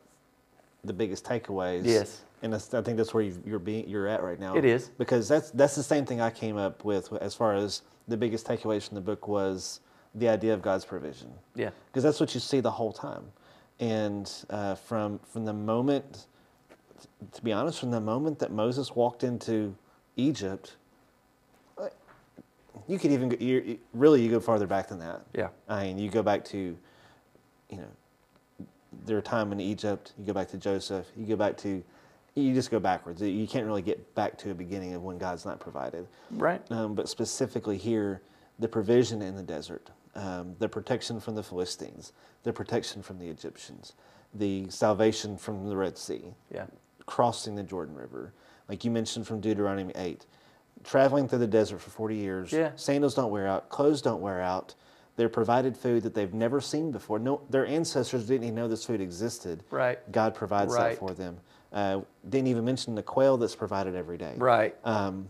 the 0.84 0.92
biggest 0.92 1.24
takeaways. 1.24 1.82
Yes. 1.84 2.22
And 2.42 2.54
I 2.54 2.58
think 2.58 2.96
that's 2.96 3.12
where 3.12 3.22
you, 3.22 3.40
you're 3.44 3.58
being 3.58 3.88
you're 3.88 4.08
at 4.08 4.22
right 4.22 4.40
now. 4.40 4.56
It 4.56 4.64
is. 4.64 4.90
because 4.96 5.28
that's 5.28 5.50
that's 5.50 5.76
the 5.76 5.82
same 5.82 6.06
thing 6.06 6.20
I 6.20 6.30
came 6.30 6.56
up 6.56 6.84
with 6.84 7.12
as 7.20 7.34
far 7.34 7.54
as 7.54 7.82
the 8.08 8.16
biggest 8.16 8.46
takeaways 8.46 8.88
from 8.88 8.94
the 8.94 9.00
book 9.02 9.28
was 9.28 9.80
the 10.14 10.28
idea 10.28 10.54
of 10.54 10.62
God's 10.62 10.84
provision. 10.84 11.30
Yeah. 11.54 11.70
because 11.86 12.02
that's 12.02 12.18
what 12.18 12.34
you 12.34 12.40
see 12.40 12.60
the 12.60 12.70
whole 12.70 12.92
time. 12.92 13.24
And 13.78 14.30
uh, 14.48 14.74
from 14.74 15.18
from 15.18 15.44
the 15.44 15.52
moment, 15.52 16.26
to 17.32 17.42
be 17.42 17.52
honest, 17.52 17.78
from 17.78 17.90
the 17.90 18.00
moment 18.00 18.38
that 18.38 18.50
Moses 18.52 18.94
walked 18.96 19.22
into 19.22 19.74
Egypt, 20.16 20.76
uh, 21.78 21.88
you 22.88 22.98
could 22.98 23.12
even 23.12 23.28
go, 23.28 23.76
really 23.94 24.22
you 24.22 24.30
go 24.30 24.40
farther 24.40 24.66
back 24.66 24.88
than 24.88 24.98
that. 25.00 25.22
Yeah. 25.34 25.48
I 25.68 25.84
mean, 25.84 25.98
you 25.98 26.10
go 26.10 26.22
back 26.22 26.44
to, 26.46 26.76
you 27.70 27.76
know, 27.76 27.88
their 29.06 29.20
time 29.20 29.52
in 29.52 29.60
Egypt. 29.60 30.12
You 30.18 30.24
go 30.26 30.32
back 30.32 30.48
to 30.48 30.58
Joseph. 30.58 31.06
You 31.16 31.26
go 31.26 31.36
back 31.36 31.56
to, 31.58 31.82
you 32.34 32.54
just 32.54 32.70
go 32.70 32.78
backwards. 32.80 33.22
You 33.22 33.46
can't 33.46 33.66
really 33.66 33.82
get 33.82 34.14
back 34.14 34.36
to 34.38 34.50
a 34.50 34.54
beginning 34.54 34.94
of 34.94 35.02
when 35.02 35.18
God's 35.18 35.44
not 35.44 35.60
provided. 35.60 36.06
Right. 36.32 36.62
Um, 36.70 36.94
but 36.94 37.08
specifically 37.08 37.76
here, 37.76 38.22
the 38.58 38.68
provision 38.68 39.22
in 39.22 39.36
the 39.36 39.42
desert, 39.42 39.90
um, 40.14 40.54
the 40.58 40.68
protection 40.68 41.20
from 41.20 41.34
the 41.34 41.42
Philistines, 41.42 42.12
the 42.42 42.52
protection 42.52 43.02
from 43.02 43.18
the 43.18 43.28
Egyptians, 43.28 43.94
the 44.34 44.68
salvation 44.70 45.36
from 45.36 45.68
the 45.68 45.76
Red 45.76 45.96
Sea, 45.96 46.34
Yeah. 46.52 46.66
crossing 47.06 47.54
the 47.54 47.62
Jordan 47.62 47.94
River, 47.94 48.32
like 48.68 48.84
you 48.84 48.90
mentioned 48.90 49.26
from 49.26 49.40
Deuteronomy 49.40 49.92
8, 49.96 50.26
traveling 50.84 51.28
through 51.28 51.38
the 51.40 51.46
desert 51.46 51.80
for 51.80 51.90
40 51.90 52.16
years. 52.16 52.52
Yeah. 52.52 52.70
Sandals 52.76 53.14
don't 53.14 53.30
wear 53.30 53.46
out, 53.46 53.68
clothes 53.68 54.02
don't 54.02 54.20
wear 54.20 54.40
out. 54.40 54.74
They're 55.20 55.28
provided 55.28 55.76
food 55.76 56.04
that 56.04 56.14
they've 56.14 56.32
never 56.32 56.62
seen 56.62 56.92
before. 56.92 57.18
No, 57.18 57.42
their 57.50 57.66
ancestors 57.66 58.26
didn't 58.26 58.44
even 58.44 58.54
know 58.54 58.68
this 58.68 58.86
food 58.86 59.02
existed. 59.02 59.62
Right. 59.70 59.98
God 60.10 60.34
provides 60.34 60.72
Right. 60.72 60.92
that 60.92 60.98
for 60.98 61.12
them. 61.12 61.36
Uh, 61.70 62.00
didn't 62.26 62.46
even 62.46 62.64
mention 62.64 62.94
the 62.94 63.02
quail 63.02 63.36
that's 63.36 63.54
provided 63.54 63.94
every 63.94 64.16
day. 64.16 64.32
Right. 64.38 64.74
Um, 64.82 65.28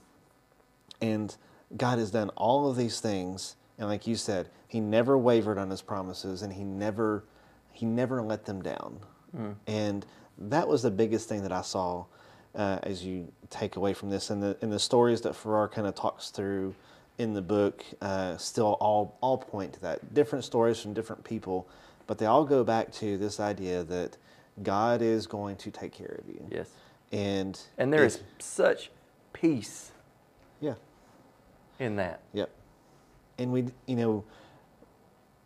and 1.00 1.34
God 1.76 1.98
has 1.98 2.12
done 2.12 2.28
all 2.36 2.70
of 2.70 2.76
these 2.76 3.00
things, 3.00 3.56
and 3.78 3.88
like 3.88 4.06
you 4.06 4.14
said, 4.14 4.48
He 4.68 4.78
never 4.78 5.18
wavered 5.18 5.58
on 5.58 5.70
His 5.70 5.82
promises, 5.82 6.42
and 6.42 6.52
He 6.52 6.62
never, 6.62 7.24
He 7.72 7.84
never 7.84 8.22
let 8.22 8.44
them 8.44 8.62
down. 8.62 9.00
And 9.66 10.06
that 10.38 10.68
was 10.68 10.82
the 10.82 10.90
biggest 10.92 11.28
thing 11.28 11.42
that 11.42 11.50
I 11.52 11.62
saw 11.62 12.04
uh, 12.54 12.78
as 12.84 13.04
you 13.04 13.32
take 13.48 13.74
away 13.74 13.92
from 13.92 14.10
this, 14.10 14.30
and 14.30 14.40
the 14.40 14.56
and 14.62 14.70
the 14.72 14.78
stories 14.78 15.22
that 15.22 15.34
Farrar 15.34 15.66
kind 15.66 15.88
of 15.88 15.96
talks 15.96 16.30
through 16.30 16.76
in 17.20 17.34
the 17.34 17.42
book 17.42 17.84
uh, 18.00 18.36
still 18.38 18.78
all 18.80 19.18
all 19.20 19.36
point 19.36 19.74
to 19.74 19.80
that. 19.80 20.14
Different 20.14 20.44
stories 20.44 20.80
from 20.80 20.94
different 20.94 21.22
people, 21.22 21.68
but 22.06 22.16
they 22.18 22.26
all 22.26 22.44
go 22.44 22.64
back 22.64 22.90
to 22.94 23.18
this 23.18 23.38
idea 23.38 23.84
that 23.84 24.16
God 24.62 25.02
is 25.02 25.26
going 25.26 25.56
to 25.56 25.70
take 25.70 25.92
care 25.92 26.18
of 26.22 26.26
you. 26.28 26.42
Yes. 26.50 26.70
And 27.12 27.60
And 27.76 27.92
there 27.92 28.04
if- 28.04 28.16
is 28.16 28.22
such 28.38 28.90
peace 29.34 29.92
yeah. 30.60 30.74
in 31.78 31.96
that. 31.96 32.20
Yep. 32.32 32.50
And 33.38 33.52
we, 33.52 33.66
you 33.86 33.96
know, 33.96 34.24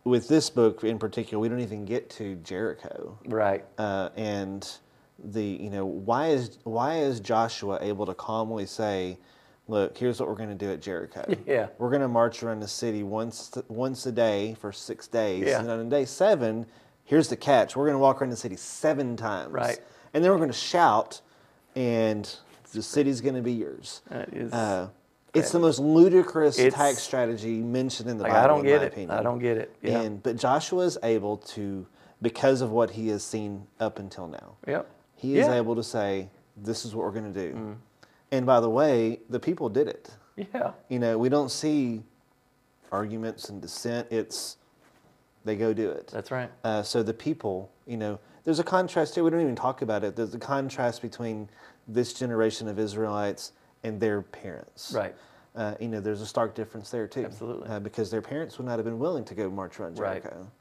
with 0.05 0.27
this 0.27 0.49
book 0.49 0.83
in 0.83 0.97
particular, 0.97 1.39
we 1.41 1.49
don't 1.49 1.59
even 1.61 1.83
get 1.85 2.09
to 2.11 2.35
Jericho. 2.37 3.17
Right. 3.25 3.65
Uh, 3.77 4.09
and 4.15 4.65
the 5.23 5.43
you 5.43 5.69
know 5.69 5.85
why 5.85 6.27
is 6.27 6.57
why 6.63 6.97
is 6.99 7.19
Joshua 7.19 7.79
able 7.81 8.05
to 8.05 8.13
calmly 8.13 8.65
say, 8.65 9.17
"Look, 9.67 9.97
here's 9.97 10.19
what 10.19 10.29
we're 10.29 10.35
going 10.35 10.49
to 10.49 10.55
do 10.55 10.71
at 10.71 10.81
Jericho. 10.81 11.23
Yeah. 11.45 11.67
we're 11.77 11.89
going 11.89 12.01
to 12.01 12.07
march 12.07 12.43
around 12.43 12.59
the 12.61 12.67
city 12.67 13.03
once 13.03 13.51
once 13.67 14.05
a 14.05 14.11
day 14.11 14.55
for 14.59 14.71
six 14.71 15.07
days, 15.07 15.45
Yeah. 15.47 15.59
and 15.59 15.69
on 15.69 15.89
day 15.89 16.05
seven, 16.05 16.65
here's 17.03 17.27
the 17.29 17.35
catch: 17.37 17.75
we're 17.75 17.85
going 17.85 17.95
to 17.95 17.99
walk 17.99 18.21
around 18.21 18.31
the 18.31 18.35
city 18.37 18.55
seven 18.55 19.15
times, 19.17 19.51
Right. 19.53 19.79
And 20.13 20.23
then 20.23 20.31
we're 20.31 20.37
going 20.37 20.49
to 20.49 20.53
shout, 20.53 21.19
and 21.75 22.33
the 22.73 22.81
city's 22.81 23.21
going 23.21 23.35
to 23.35 23.41
be 23.41 23.51
yours. 23.53 24.01
That 24.09 24.33
is 24.33 24.53
Uh, 24.53 24.89
it's 25.33 25.51
the 25.51 25.59
most 25.59 25.79
ludicrous 25.79 26.57
It's- 26.57 26.73
tax 26.73 26.99
strategy 27.03 27.61
mentioned 27.61 28.09
in 28.09 28.17
the 28.17 28.23
like 28.23 28.31
Bible. 28.31 28.45
I 28.45 28.47
don't 28.47 28.59
in 28.59 28.65
get 28.65 28.79
my 28.79 28.85
it. 28.85 28.91
Opinion. 28.93 29.11
I 29.11 29.21
don't 29.23 29.39
get 29.39 29.57
it. 29.57 29.75
Yeah. 29.81 30.01
And 30.01 30.23
but 30.23 30.37
Joshua 30.37 30.83
is 30.85 30.97
able 31.03 31.37
to, 31.55 31.85
because 32.21 32.61
of 32.61 32.71
what 32.71 32.91
he 32.91 33.09
has 33.09 33.23
seen 33.23 33.67
up 33.81 33.99
until 33.99 34.27
now, 34.27 34.55
Yep. 34.67 34.87
he 35.15 35.37
is 35.37 35.47
Yeah. 35.47 35.53
Mm. 35.53 35.57
able 35.57 35.75
to 35.75 35.83
say, 35.83 36.29
"This 36.55 36.85
is 36.85 36.95
what 36.95 37.05
we're 37.05 37.11
going 37.19 37.33
to 37.33 37.51
do." 37.51 37.75
And 38.35 38.45
by 38.45 38.59
the 38.59 38.69
way, 38.69 39.19
the 39.29 39.39
people 39.39 39.69
did 39.69 39.87
it. 39.87 40.09
Yeah. 40.35 40.71
You 40.89 40.99
know, 40.99 41.17
we 41.17 41.29
don't 41.29 41.49
see 41.49 42.03
arguments 42.91 43.49
and 43.49 43.61
dissent. 43.61 44.07
It's 44.11 44.57
they 45.45 45.55
go 45.55 45.73
do 45.73 45.89
it. 45.89 46.07
That's 46.07 46.31
right. 46.31 46.49
Uh, 46.63 46.83
so 46.83 47.03
the 47.03 47.13
people, 47.13 47.71
you 47.85 47.97
know, 47.97 48.19
there's 48.43 48.59
a 48.59 48.63
contrast 48.63 49.15
here. 49.15 49.23
We 49.23 49.29
don't 49.29 49.41
even 49.41 49.55
talk 49.55 49.81
about 49.81 50.03
it. 50.03 50.15
There's 50.15 50.33
a 50.33 50.39
contrast 50.39 51.01
between 51.01 51.49
this 51.87 52.13
generation 52.13 52.67
of 52.67 52.79
Israelites 52.79 53.53
and 53.83 53.99
their 53.99 54.21
parents. 54.21 54.91
Right. 54.93 55.15
Uh, 55.55 55.75
you 55.79 55.87
know, 55.87 56.01
there's 56.01 56.21
a 56.21 56.25
stark 56.25 56.55
difference 56.55 56.89
there 56.89 57.07
too. 57.07 57.25
Absolutely. 57.25 57.69
Uh, 57.69 57.79
because 57.79 58.11
their 58.11 58.21
parents 58.21 58.57
would 58.57 58.67
not 58.67 58.77
have 58.77 58.85
been 58.85 58.99
willing 58.99 59.23
to 59.25 59.35
go 59.35 59.49
march 59.49 59.79
around 59.79 59.97
Right. 59.97 60.21
Jericho. 60.21 60.51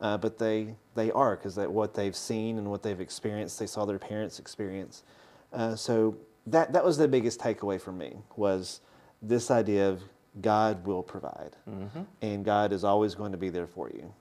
Uh, 0.00 0.18
but 0.18 0.36
they 0.36 0.74
they 0.96 1.12
are 1.12 1.36
because 1.36 1.54
that 1.54 1.70
what 1.70 1.94
they've 1.94 2.16
seen 2.16 2.58
and 2.58 2.68
what 2.68 2.82
they've 2.82 3.00
experienced, 3.00 3.58
they 3.58 3.66
saw 3.66 3.84
their 3.84 4.00
parents 4.00 4.40
experience. 4.40 5.04
Uh, 5.52 5.76
so 5.76 6.16
that 6.46 6.72
that 6.72 6.84
was 6.84 6.96
the 6.96 7.08
biggest 7.08 7.40
takeaway 7.40 7.80
for 7.80 7.92
me 7.92 8.16
was 8.36 8.80
this 9.20 9.50
idea 9.50 9.88
of 9.88 10.02
God 10.40 10.84
will 10.86 11.02
provide, 11.02 11.56
Mm-hmm. 11.68 12.02
and 12.22 12.44
God 12.44 12.72
is 12.72 12.84
always 12.84 13.14
going 13.14 13.32
to 13.32 13.38
be 13.38 13.50
there 13.50 13.66
for 13.66 13.90
you. 13.90 14.12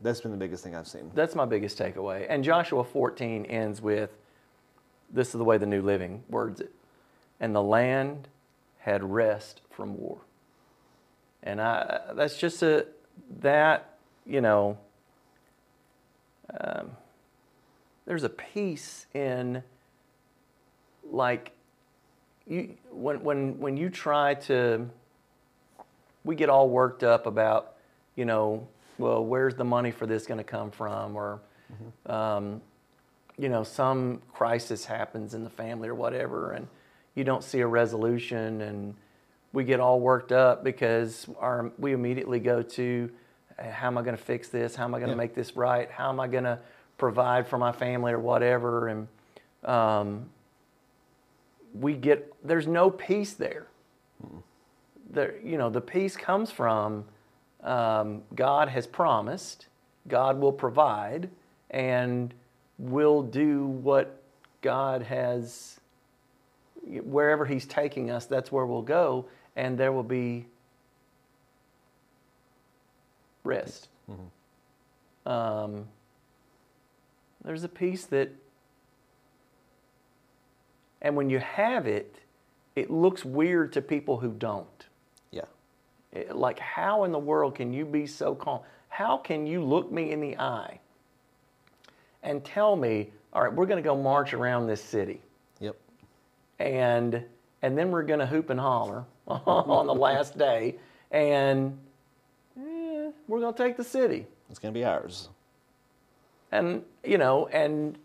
That's 0.00 0.20
been 0.20 0.30
the 0.32 0.36
biggest 0.36 0.62
thing 0.62 0.74
I've 0.74 0.86
seen. 0.86 1.10
That's 1.14 1.34
my 1.34 1.46
biggest 1.46 1.78
takeaway. 1.78 2.26
And 2.28 2.44
Joshua 2.44 2.84
14 2.84 3.46
ends 3.46 3.80
with 3.80 4.10
this 5.10 5.28
is 5.28 5.34
the 5.34 5.44
way 5.44 5.56
the 5.56 5.66
New 5.66 5.80
Living 5.80 6.22
words 6.28 6.60
it. 6.60 6.72
And 7.40 7.54
the 7.54 7.62
land 7.62 8.28
had 8.78 9.02
rest 9.02 9.62
from 9.70 9.96
war. 9.98 10.18
And 11.42 11.60
I, 11.60 12.00
that's 12.14 12.36
just 12.38 12.62
a, 12.62 12.86
that, 13.40 13.96
you 14.26 14.40
know, 14.40 14.76
um, 16.60 16.90
there's 18.06 18.24
a 18.24 18.28
peace 18.28 19.06
in 19.14 19.62
like 21.10 21.52
you 22.46 22.76
when 22.90 23.22
when 23.22 23.58
when 23.58 23.76
you 23.76 23.88
try 23.90 24.34
to 24.34 24.88
we 26.24 26.34
get 26.36 26.48
all 26.48 26.68
worked 26.68 27.02
up 27.02 27.26
about 27.26 27.74
you 28.16 28.24
know 28.24 28.66
well 28.98 29.24
where's 29.24 29.54
the 29.54 29.64
money 29.64 29.90
for 29.90 30.06
this 30.06 30.26
going 30.26 30.38
to 30.38 30.44
come 30.44 30.70
from? 30.70 31.16
Or 31.16 31.40
um, 32.06 32.60
you 33.38 33.48
know 33.48 33.64
some 33.64 34.20
crisis 34.32 34.84
happens 34.84 35.34
in 35.34 35.42
the 35.44 35.50
family 35.50 35.88
or 35.88 35.94
whatever 35.94 36.52
and 36.52 36.68
you 37.16 37.24
don't 37.24 37.42
see 37.42 37.60
a 37.60 37.66
resolution 37.66 38.60
and 38.60 38.94
we 39.52 39.64
get 39.64 39.80
all 39.80 40.00
worked 40.00 40.32
up 40.32 40.62
because 40.64 41.26
our 41.38 41.72
we 41.78 41.92
immediately 41.92 42.38
go 42.40 42.60
to 42.62 43.10
"Uh, 43.58 43.70
how 43.70 43.86
am 43.88 43.98
i 43.98 44.02
going 44.02 44.16
to 44.16 44.22
fix 44.22 44.48
this? 44.48 44.74
How 44.76 44.84
am 44.84 44.94
i 44.94 44.98
going 44.98 45.08
to 45.10 45.14
Yeah. 45.14 45.18
make 45.18 45.34
this 45.34 45.56
right? 45.56 45.90
How 45.90 46.08
am 46.10 46.20
i 46.20 46.26
going 46.28 46.44
to 46.44 46.58
provide 46.98 47.46
for 47.48 47.58
my 47.58 47.72
family 47.72 48.12
or 48.12 48.18
whatever? 48.18 48.88
And 48.88 49.08
um, 49.64 50.28
we 51.74 51.94
get 51.94 52.32
there's 52.44 52.66
no 52.66 52.90
peace 52.90 53.34
there. 53.34 53.66
There 55.10 55.34
you 55.42 55.58
know 55.58 55.70
the 55.70 55.80
peace 55.80 56.16
comes 56.16 56.50
from 56.50 57.04
um, 57.62 58.22
god 58.34 58.68
has 58.68 58.86
promised 58.86 59.66
god 60.08 60.38
will 60.38 60.52
provide 60.52 61.28
and 61.70 62.34
we'll 62.78 63.22
do 63.22 63.66
what 63.66 64.20
god 64.60 65.02
has 65.02 65.80
wherever 66.82 67.46
he's 67.46 67.64
taking 67.64 68.10
us 68.10 68.26
that's 68.26 68.52
where 68.52 68.66
we'll 68.66 68.82
go 68.82 69.24
and 69.56 69.78
there 69.78 69.92
will 69.92 70.02
be 70.02 70.46
rest. 73.44 73.88
Um, 75.26 75.86
there's 77.44 77.62
a 77.62 77.68
peace 77.68 78.06
that 78.06 78.30
and 81.04 81.14
when 81.14 81.30
you 81.30 81.38
have 81.38 81.86
it 81.86 82.16
it 82.74 82.90
looks 82.90 83.24
weird 83.24 83.72
to 83.74 83.80
people 83.80 84.16
who 84.16 84.30
don't 84.32 84.86
Yeah. 85.30 85.44
it- 86.12 86.34
like 86.34 86.58
how 86.58 87.04
in 87.04 87.12
the 87.12 87.18
world 87.20 87.54
can 87.54 87.72
you 87.72 87.84
be 87.84 88.06
so 88.08 88.34
calm 88.34 88.60
how 88.88 89.16
can 89.18 89.46
you 89.46 89.62
look 89.62 89.92
me 89.92 90.10
in 90.10 90.20
the 90.20 90.36
eye 90.38 90.80
and 92.22 92.44
tell 92.44 92.74
me 92.74 93.12
all 93.32 93.42
right 93.44 93.52
we're 93.52 93.66
going 93.66 93.82
to 93.82 93.86
go 93.88 93.96
march 93.96 94.32
around 94.34 94.66
this 94.66 94.82
city 94.82 95.20
Yep. 95.60 95.76
and 96.58 97.24
and 97.62 97.78
then 97.78 97.90
we're 97.90 98.02
going 98.02 98.20
to 98.20 98.26
hoop 98.26 98.50
and 98.50 98.58
holler 98.58 99.04
on 99.28 99.86
the 99.86 99.94
last 99.94 100.36
day 100.38 100.76
and 101.10 101.78
eh, 102.58 103.10
we're 103.28 103.40
going 103.40 103.54
to 103.54 103.62
take 103.62 103.76
the 103.76 103.84
city 103.84 104.26
It's 104.50 104.58
going 104.58 104.72
to 104.74 104.78
be 104.78 104.84
ours. 104.84 105.28
and 106.50 106.82
you 107.04 107.18
know 107.18 107.46
and 107.48 107.98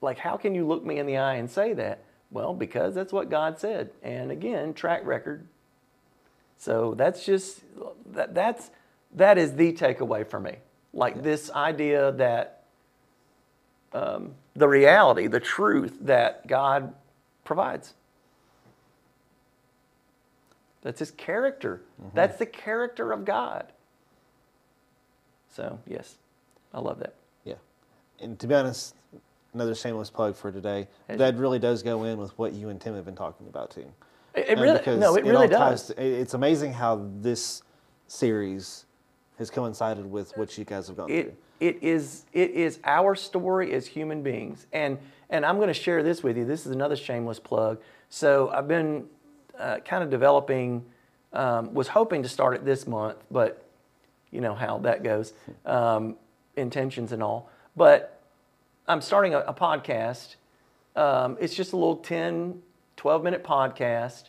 like 0.00 0.18
how 0.18 0.36
can 0.36 0.54
you 0.54 0.66
look 0.66 0.84
me 0.84 0.98
in 0.98 1.06
the 1.06 1.18
eye 1.18 1.34
and 1.34 1.48
say 1.50 1.72
that 1.74 2.00
well 2.32 2.54
because 2.54 2.94
that's 2.94 3.12
what 3.12 3.30
god 3.30 3.58
said. 3.58 3.90
And 4.02 4.30
again 4.30 4.74
track 4.74 5.04
record. 5.04 5.46
So 6.58 6.94
that's 6.94 7.24
just 7.24 7.60
that 8.12 8.34
that's 8.34 8.70
that 9.14 9.38
is 9.38 9.54
the 9.54 9.72
takeaway 9.72 10.26
for 10.26 10.40
me. 10.40 10.56
Like 10.92 11.22
this 11.22 11.50
idea 11.50 12.12
that 12.12 12.64
um, 13.92 14.34
the 14.54 14.68
reality 14.68 15.26
the 15.26 15.40
truth 15.40 15.98
that 16.00 16.46
god 16.46 16.94
provides. 17.44 17.94
That's 20.82 20.98
his 20.98 21.12
character. 21.12 21.82
That's 22.12 22.38
the 22.38 22.46
character 22.46 23.12
of 23.12 23.24
god. 23.24 23.66
So 25.50 25.78
yes 25.86 26.16
i 26.74 26.80
love 26.80 26.98
that. 27.00 27.14
Yeah. 27.44 27.54
And 28.20 28.38
to 28.40 28.46
be 28.46 28.54
honest, 28.54 28.94
another 29.54 29.74
shameless 29.74 30.10
plug 30.10 30.36
for 30.36 30.50
today. 30.50 30.88
That 31.08 31.36
really 31.36 31.58
does 31.58 31.82
go 31.82 32.04
in 32.04 32.18
with 32.18 32.36
what 32.38 32.52
you 32.52 32.68
and 32.68 32.80
Tim 32.80 32.94
have 32.94 33.04
been 33.04 33.16
talking 33.16 33.46
about 33.48 33.70
too. 33.70 33.86
It, 34.34 34.48
it 34.50 34.58
really, 34.58 34.80
no, 34.98 35.14
it 35.16 35.24
all 35.24 35.30
really 35.30 35.48
does. 35.48 35.88
to- 35.88 36.02
it- 36.02 36.20
it's 36.20 36.34
amazing 36.34 36.72
how 36.72 37.06
this 37.20 37.62
series 38.06 38.86
has 39.38 39.50
coincided 39.50 40.10
with 40.10 40.36
what 40.36 40.56
you 40.56 40.64
guys 40.64 40.86
have 40.88 40.96
gone 40.96 41.10
It, 41.10 41.22
through. 41.24 41.36
it 41.60 41.82
is, 41.82 42.24
it 42.32 42.50
is 42.52 42.78
our 42.84 43.14
story 43.14 43.72
as 43.72 43.86
human 43.86 44.22
beings, 44.22 44.66
and 44.72 44.98
and 45.30 45.46
I'm 45.46 45.56
going 45.56 45.68
to 45.68 45.74
share 45.74 46.02
this 46.02 46.22
with 46.22 46.36
you. 46.36 46.44
This 46.44 46.66
is 46.66 46.72
another 46.72 46.94
shameless 46.96 47.38
plug. 47.38 47.80
So 48.10 48.50
I've 48.50 48.68
been 48.68 49.06
uh, 49.58 49.78
kind 49.84 50.02
of 50.02 50.10
developing. 50.10 50.84
Um, 51.34 51.72
was 51.72 51.88
hoping 51.88 52.22
to 52.24 52.28
start 52.28 52.54
it 52.56 52.64
this 52.66 52.86
month, 52.86 53.16
but 53.30 53.64
you 54.30 54.42
know 54.42 54.54
how 54.54 54.76
that 54.80 55.02
goes, 55.02 55.32
um, 55.64 56.16
intentions 56.56 57.12
and 57.12 57.22
all. 57.22 57.48
But 57.74 58.11
I'm 58.88 59.00
starting 59.00 59.34
a, 59.34 59.40
a 59.40 59.54
podcast. 59.54 60.36
Um, 60.96 61.36
it's 61.40 61.54
just 61.54 61.72
a 61.72 61.76
little 61.76 61.96
10, 61.96 62.60
12 62.96 63.22
minute 63.24 63.44
podcast. 63.44 64.24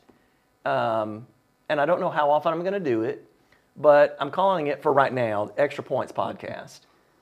Um, 0.66 1.28
and 1.70 1.82
I 1.82 1.86
don't 1.86 2.00
know 2.00 2.10
how 2.10 2.30
often 2.30 2.54
I'm 2.54 2.62
going 2.62 2.74
to 2.74 2.80
do 2.80 3.04
it, 3.04 3.26
but 3.76 4.16
I'm 4.20 4.32
calling 4.32 4.68
it 4.68 4.82
for 4.82 4.94
right 4.94 5.12
now 5.12 5.52
Extra 5.58 5.84
Points 5.84 6.12
Podcast. 6.12 6.82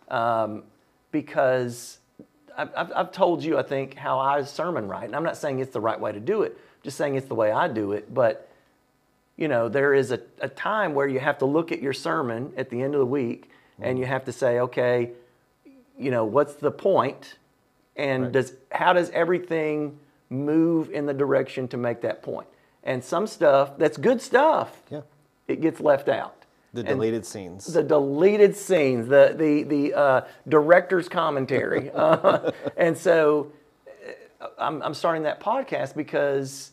Um, 0.09 0.63
because 1.11 1.99
I've, 2.57 2.69
I've, 2.75 2.91
I've 2.95 3.11
told 3.11 3.43
you, 3.43 3.57
I 3.57 3.63
think, 3.63 3.95
how 3.95 4.19
I 4.19 4.43
sermon 4.43 4.87
right. 4.87 5.05
And 5.05 5.15
I'm 5.15 5.23
not 5.23 5.37
saying 5.37 5.59
it's 5.59 5.71
the 5.71 5.81
right 5.81 5.99
way 5.99 6.11
to 6.11 6.19
do 6.19 6.43
it, 6.43 6.57
just 6.83 6.97
saying 6.97 7.15
it's 7.15 7.27
the 7.27 7.35
way 7.35 7.51
I 7.51 7.67
do 7.67 7.93
it. 7.93 8.13
But 8.13 8.49
you 9.37 9.47
know, 9.47 9.69
there 9.69 9.93
is 9.93 10.11
a, 10.11 10.19
a 10.39 10.49
time 10.49 10.93
where 10.93 11.07
you 11.07 11.19
have 11.19 11.39
to 11.39 11.45
look 11.45 11.71
at 11.71 11.81
your 11.81 11.93
sermon 11.93 12.53
at 12.57 12.69
the 12.69 12.81
end 12.81 12.93
of 12.93 12.99
the 12.99 13.05
week 13.05 13.49
and 13.79 13.97
you 13.97 14.05
have 14.05 14.25
to 14.25 14.31
say, 14.31 14.59
okay, 14.59 15.11
you 16.01 16.11
know, 16.11 16.25
what's 16.25 16.55
the 16.55 16.71
point? 16.71 17.35
And 17.95 18.23
Right. 18.23 18.31
does 18.33 18.53
how 18.71 18.93
does 18.93 19.09
everything 19.11 19.99
move 20.29 20.89
in 20.91 21.05
the 21.05 21.13
direction 21.13 21.67
to 21.69 21.77
make 21.77 22.01
that 22.01 22.23
point? 22.23 22.47
And 22.83 23.03
some 23.03 23.27
stuff 23.27 23.77
that's 23.77 23.97
good 23.97 24.21
stuff, 24.21 24.81
Yeah. 24.89 25.01
it 25.47 25.61
gets 25.61 25.79
left 25.79 26.09
out. 26.09 26.35
The 26.73 26.79
And 26.81 26.87
deleted 26.89 27.25
scenes. 27.25 27.65
the 27.73 27.83
deleted 27.83 28.55
scenes, 28.55 29.07
the 29.07 29.33
the 29.37 29.63
the 29.63 29.93
uh, 29.93 30.21
director's 30.47 31.09
commentary, 31.09 31.91
uh, 31.93 32.51
and 32.77 32.97
so 32.97 33.51
uh, 34.39 34.47
I'm 34.57 34.81
I'm 34.81 34.93
starting 34.93 35.23
that 35.23 35.41
podcast 35.41 35.95
because 35.95 36.71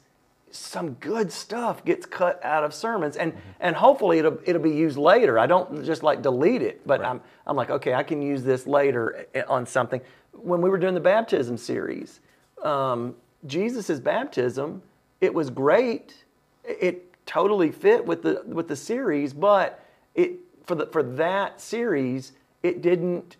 some 0.51 0.95
good 0.95 1.31
stuff 1.33 1.85
gets 1.85 2.07
cut 2.07 2.43
out 2.45 2.65
of 2.65 2.75
sermons, 2.75 3.17
and 3.17 3.33
and 3.61 3.77
hopefully 3.77 4.19
it'll 4.19 4.39
it'll 4.45 4.63
be 4.63 4.71
used 4.71 4.97
later. 4.99 5.39
I 5.39 5.47
don't 5.47 5.85
just 5.85 6.03
like 6.03 6.23
delete 6.23 6.63
it, 6.63 6.87
but 6.87 7.01
Right. 7.01 7.11
I'm 7.11 7.21
I'm 7.47 7.57
like 7.57 7.71
okay, 7.71 7.95
I 7.95 8.03
can 8.03 8.23
use 8.23 8.43
this 8.43 8.67
later 8.67 9.27
uh, 9.35 9.43
on 9.49 9.67
something. 9.67 10.01
When 10.33 10.61
we 10.61 10.71
were 10.71 10.79
doing 10.79 10.95
the 10.95 11.01
baptism 11.01 11.57
series, 11.57 12.21
um, 12.63 13.15
Jesus' 13.47 14.01
baptism, 14.01 14.83
it 15.21 15.33
was 15.35 15.51
great. 15.51 16.25
It 16.65 17.05
totally 17.27 17.71
fit 17.73 18.05
with 18.07 18.23
the 18.23 18.43
with 18.47 18.69
the 18.69 18.77
series, 18.77 19.33
but 19.33 19.85
it 20.15 20.39
for 20.67 20.75
the 20.75 20.87
for 20.87 21.03
that 21.03 21.61
series, 21.61 22.33
it 22.63 22.83
didn't 22.83 23.37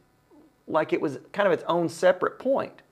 like 0.67 0.93
it 0.93 1.01
was 1.01 1.19
kind 1.33 1.47
of 1.47 1.53
its 1.53 1.65
own 1.67 1.89
separate 1.89 2.39
point. 2.39 2.83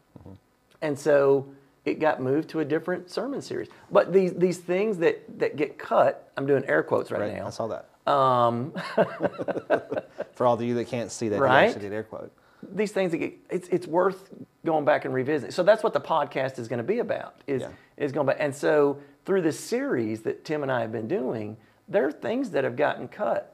And 0.83 0.99
so 0.99 1.47
it 1.87 2.01
got 2.01 2.21
moved 2.21 2.51
to 2.51 2.61
a 2.61 2.65
different 2.65 3.09
sermon 3.11 3.41
series. 3.41 3.69
But 3.91 4.13
these 4.13 4.35
these 4.35 4.59
things 4.59 4.99
that 4.99 5.39
that 5.39 5.57
get 5.57 5.79
cut, 5.79 6.31
I'm 6.37 6.47
doing 6.47 6.65
air 6.67 6.83
quotes 6.83 7.11
right, 7.11 7.21
Right, 7.23 7.37
now. 7.37 7.47
I 7.47 7.51
saw 7.51 7.69
that. 7.69 7.89
Um, 8.11 8.73
For 10.35 10.47
all 10.47 10.55
of 10.55 10.63
you 10.63 10.75
that 10.75 10.87
can't 10.89 11.11
see 11.11 11.29
that, 11.31 11.41
Right? 11.41 11.65
actually 11.69 11.83
did 11.83 11.93
air 11.93 12.03
quote. 12.05 12.31
these 12.63 12.93
things 12.93 13.13
that 13.13 13.19
get, 13.19 13.35
it's 13.51 13.69
it's 13.69 13.87
worth 13.87 14.31
going 14.65 14.85
back 14.85 15.05
and 15.05 15.15
revisiting. 15.15 15.53
So 15.53 15.63
that's 15.63 15.83
what 15.83 15.93
the 15.93 16.01
podcast 16.01 16.59
is 16.59 16.69
going 16.69 16.79
to 16.79 16.85
be 16.85 16.99
about. 16.99 17.41
Is 17.47 17.63
Yeah. 17.63 17.69
is 17.97 18.13
going 18.13 18.27
back. 18.27 18.37
And 18.41 18.55
so 18.55 18.99
through 19.25 19.43
this 19.43 19.59
series 19.59 20.23
that 20.23 20.45
Tim 20.45 20.63
and 20.63 20.71
I 20.71 20.81
have 20.83 20.93
been 20.93 21.09
doing, 21.09 21.57
there 21.89 22.07
are 22.07 22.13
things 22.13 22.51
that 22.51 22.65
have 22.65 22.77
gotten 22.77 23.09
cut 23.09 23.53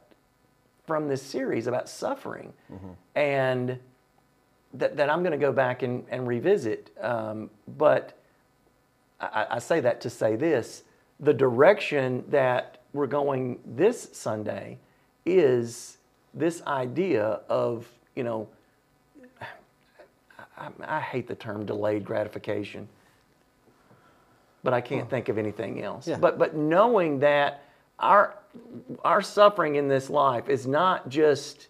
from 0.86 1.08
this 1.08 1.22
series 1.22 1.66
about 1.66 1.88
suffering, 1.88 2.52
and 3.14 3.78
that, 4.74 4.96
that 4.96 5.08
I'm 5.08 5.20
going 5.22 5.32
to 5.32 5.38
go 5.38 5.52
back 5.52 5.82
and, 5.82 6.04
and 6.10 6.26
revisit. 6.26 6.90
Um, 7.00 7.50
but 7.78 8.14
I, 9.22 9.46
I 9.52 9.58
say 9.58 9.80
that 9.80 10.00
to 10.02 10.10
say 10.10 10.36
this: 10.36 10.82
the 11.20 11.32
direction 11.32 12.24
that 12.28 12.82
we're 12.92 13.06
going 13.06 13.60
this 13.64 14.10
Sunday 14.12 14.78
is 15.24 15.98
this 16.34 16.62
idea 16.66 17.40
of 17.48 17.88
you 18.16 18.24
know 18.24 18.48
I, 20.56 20.68
I 20.86 21.00
hate 21.00 21.26
the 21.26 21.34
term 21.34 21.64
delayed 21.64 22.04
gratification, 22.04 22.88
but 24.62 24.74
I 24.74 24.80
can't 24.80 25.08
think 25.08 25.28
of 25.28 25.38
anything 25.38 25.82
else. 25.82 26.06
Yeah. 26.06 26.18
But 26.18 26.38
but 26.38 26.56
knowing 26.56 27.20
that 27.20 27.64
our 27.98 28.36
our 29.04 29.22
suffering 29.22 29.76
in 29.76 29.88
this 29.88 30.10
life 30.10 30.48
is 30.48 30.66
not 30.66 31.08
just 31.08 31.68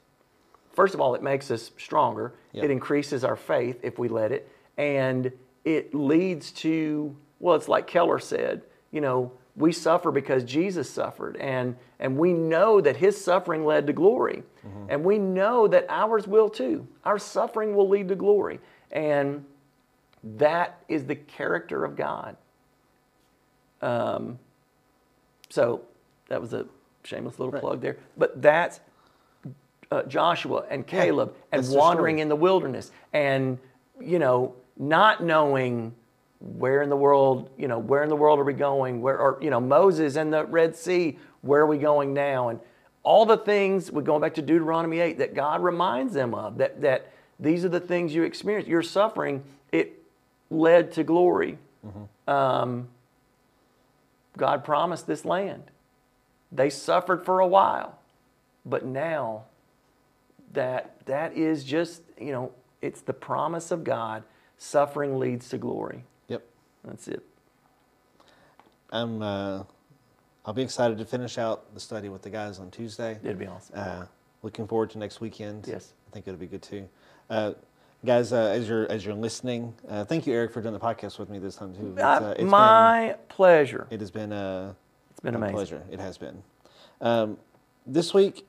first 0.73 0.95
of 0.95 1.01
all, 1.01 1.15
it 1.15 1.23
makes 1.23 1.51
us 1.51 1.71
stronger. 1.79 2.33
Yeah. 2.53 2.65
It 2.65 2.71
increases 2.71 3.25
our 3.25 3.37
faith 3.37 3.81
if 3.83 3.99
we 3.99 4.09
let 4.09 4.33
it, 4.33 4.49
and 4.77 5.31
it 5.65 5.95
leads 5.95 6.51
to 6.53 7.15
well, 7.43 7.57
it's 7.57 7.69
like 7.69 7.87
Keller 7.89 8.21
said, 8.21 8.63
you 8.93 9.01
know, 9.01 9.33
we 9.57 9.73
suffer 9.73 10.11
because 10.11 10.45
Jesus 10.45 10.89
suffered, 10.89 11.37
and 11.37 11.77
and 11.99 12.17
we 12.17 12.33
know 12.33 12.81
that 12.81 12.97
His 12.97 13.23
suffering 13.23 13.67
led 13.67 13.87
to 13.89 13.93
glory, 13.93 14.45
and 14.89 15.05
we 15.05 15.19
know 15.19 15.67
that 15.67 15.85
ours 15.91 16.27
will 16.27 16.49
too. 16.49 16.87
Our 17.05 17.19
suffering 17.19 17.75
will 17.75 17.89
lead 17.89 18.09
to 18.09 18.15
glory, 18.15 18.61
and 18.93 19.45
that 20.23 20.83
is 20.89 21.05
the 21.05 21.17
character 21.17 21.85
of 21.85 21.97
God. 21.97 22.37
Um, 23.83 24.39
so 25.51 25.83
that 26.29 26.41
was 26.41 26.55
a 26.55 26.65
shameless 27.05 27.39
little 27.39 27.59
plug 27.61 27.81
there, 27.81 27.99
but 28.17 28.41
that's 28.41 28.81
uh, 29.91 30.05
Joshua 30.05 30.65
and 30.71 30.87
Caleb 30.87 31.35
and 31.51 31.69
wandering 31.69 32.15
story. 32.15 32.21
in 32.23 32.29
the 32.29 32.37
wilderness 32.37 32.91
and 33.13 33.59
you 34.01 34.19
know 34.19 34.55
not 34.79 35.23
knowing 35.23 35.95
where 36.43 36.83
in 36.83 36.91
the 36.91 36.97
world 36.97 37.51
you 37.57 37.69
know 37.69 37.79
where 37.79 38.03
in 38.03 38.09
the 38.09 38.17
world 38.17 38.39
are 38.39 38.45
we 38.45 38.53
going? 38.53 39.01
Where 39.01 39.19
are, 39.19 39.39
you 39.41 39.51
know 39.51 39.61
Moses 39.61 40.17
and 40.17 40.33
the 40.33 40.45
Red 40.45 40.77
Sea 40.77 41.19
where 41.41 41.63
are 41.63 41.67
we 41.67 41.79
going 41.79 42.15
now? 42.15 42.49
And 42.49 42.61
all 43.03 43.27
the 43.27 43.37
things 43.37 43.91
we're 43.91 44.03
going 44.03 44.21
back 44.21 44.35
to 44.35 44.43
Deuteronomy 44.43 45.01
8 45.01 45.19
that 45.19 45.35
God 45.35 45.63
reminds 45.63 46.15
them 46.15 46.35
of 46.35 46.59
that 46.59 46.81
that 46.83 47.13
these 47.41 47.65
are 47.65 47.69
the 47.69 47.81
things 47.81 48.15
you 48.15 48.23
experience. 48.23 48.69
Your 48.69 48.83
suffering 48.83 49.43
it 49.73 50.03
led 50.51 50.93
to 50.93 51.05
glory. 51.05 51.59
Um, 52.29 52.89
God 54.37 54.65
promised 54.65 55.07
this 55.07 55.25
land. 55.25 55.65
They 56.53 56.71
suffered 56.71 57.25
for 57.25 57.41
a 57.41 57.47
while 57.47 57.99
but 58.65 58.85
now 58.85 59.45
that 60.53 60.95
that 61.07 61.37
is 61.37 61.65
just 61.65 62.03
you 62.21 62.33
know 62.33 62.53
it's 62.81 63.01
the 63.01 63.13
promise 63.13 63.71
of 63.71 63.85
god. 63.85 64.25
Suffering 64.59 65.19
leads 65.19 65.49
to 65.49 65.59
glory. 65.59 66.05
That's 66.85 67.09
it 67.09 67.23
I'm. 68.91 69.23
Uh, 69.23 69.63
I'll 70.45 70.53
be 70.53 70.63
excited 70.63 70.99
to 70.99 71.05
finish 71.05 71.39
out 71.39 71.73
the 71.73 71.81
study 71.81 72.09
with 72.09 72.23
the 72.23 72.31
guys 72.31 72.59
on 72.59 72.71
Tuesday. 72.71 73.19
it'd 73.23 73.39
be 73.39 73.47
awesome 73.47 73.75
Uh, 73.79 74.05
looking 74.43 74.67
forward 74.67 74.91
to 74.91 74.99
next 74.99 75.21
weekend. 75.21 75.67
Yes. 75.69 75.93
I 76.09 76.13
think 76.13 76.27
it'll 76.29 76.39
be 76.39 76.47
good 76.47 76.63
too. 76.63 76.89
Uh, 77.31 77.53
guys, 78.05 78.33
uh, 78.33 78.37
as 78.55 78.69
you're 78.69 78.91
as 78.91 79.07
you're 79.07 79.15
listening, 79.15 79.73
uh, 79.89 80.05
thank 80.05 80.27
you, 80.27 80.35
Eric, 80.35 80.53
for 80.53 80.61
doing 80.61 80.75
the 80.75 80.81
podcast 80.81 81.19
with 81.19 81.31
me 81.31 81.39
this 81.39 81.57
time 81.57 81.75
too. 81.75 81.93
It's, 81.93 82.03
Uh, 82.03 82.35
it's 82.37 82.51
my 82.51 83.17
pleasure 83.29 83.87
it 83.91 84.01
has 84.01 84.11
been 84.11 84.33
uh, 84.33 84.75
it's 85.11 85.21
been 85.21 85.35
a 85.35 85.39
amazing 85.39 85.55
pleasure. 85.55 85.83
It 85.91 86.01
has 86.01 86.19
been. 86.19 86.43
Um, 87.01 87.39
this 87.87 88.13
week, 88.13 88.47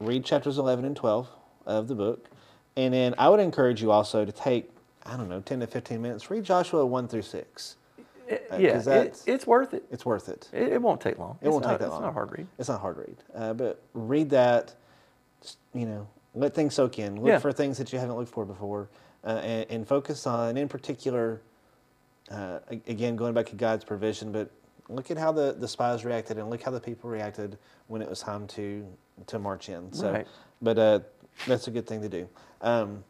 read 0.00 0.24
chapters 0.24 0.58
11 0.58 0.84
and 0.84 0.94
12 0.96 1.28
of 1.66 1.88
the 1.88 1.94
book, 1.94 2.28
and 2.76 2.94
then 2.94 3.14
I 3.18 3.28
would 3.28 3.40
encourage 3.40 3.82
you 3.82 3.90
also 3.90 4.24
to 4.24 4.32
take 4.32 4.70
I 5.04 5.16
don't 5.16 5.28
know 5.28 5.40
10 5.40 5.60
to 5.60 5.66
15 5.66 6.00
minutes. 6.00 6.30
Read 6.30 6.44
Joshua 6.44 6.84
1 6.86 7.08
through 7.08 7.22
6. 7.22 7.76
It- 8.28 8.46
uh, 8.52 8.56
yeah 8.56 8.78
it, 8.80 9.22
it's 9.26 9.46
worth 9.46 9.74
it. 9.74 9.84
It's 9.90 10.06
worth 10.06 10.28
it. 10.28 10.48
it 10.52 10.72
it 10.74 10.80
won't 10.82 11.00
take 11.00 11.18
long 11.18 11.38
It 11.42 11.48
won't 11.48 11.64
It's 11.64 11.70
take 11.72 11.72
not- 11.72 11.78
that 11.80 11.86
it's 11.86 11.92
long. 11.92 12.02
not 12.02 12.08
a 12.10 12.12
hard 12.12 12.30
read 12.38 12.46
It's 12.58 12.68
not 12.68 12.80
hard 12.80 12.96
read, 12.96 13.16
uh, 13.34 13.52
but 13.52 13.82
read 13.94 14.30
that. 14.30 14.74
just, 15.42 15.58
You 15.74 15.86
know, 15.86 16.06
let 16.34 16.54
things 16.54 16.74
soak 16.74 16.98
in. 16.98 17.16
Look 17.16 17.26
Yeah. 17.26 17.38
for 17.40 17.52
things 17.52 17.78
that 17.78 17.92
you 17.92 17.98
haven't 17.98 18.16
looked 18.16 18.30
for 18.30 18.44
before, 18.44 18.88
uh, 19.24 19.40
and, 19.42 19.66
and 19.70 19.88
focus 19.88 20.26
on, 20.26 20.56
in 20.56 20.68
particular, 20.68 21.40
uh, 22.30 22.60
again 22.86 23.16
going 23.16 23.34
back 23.34 23.46
to 23.46 23.56
God's 23.56 23.84
provision. 23.84 24.30
But 24.32 24.50
look 24.88 25.10
at 25.10 25.18
how 25.18 25.32
the, 25.32 25.52
the 25.58 25.68
spies 25.68 26.04
reacted, 26.04 26.38
and 26.38 26.48
look 26.48 26.62
how 26.62 26.70
the 26.70 26.80
people 26.80 27.10
reacted 27.10 27.58
when 27.88 28.00
it 28.02 28.08
was 28.08 28.20
time 28.20 28.46
to 28.48 28.86
to 29.26 29.38
march 29.38 29.68
in. 29.68 29.92
So, 29.92 30.10
Right. 30.12 30.26
but 30.62 30.78
uh, 30.78 31.00
that's 31.46 31.66
a 31.68 31.70
good 31.70 31.86
thing 31.86 32.00
to 32.02 32.08
do. 32.08 32.28
Um, 32.62 33.04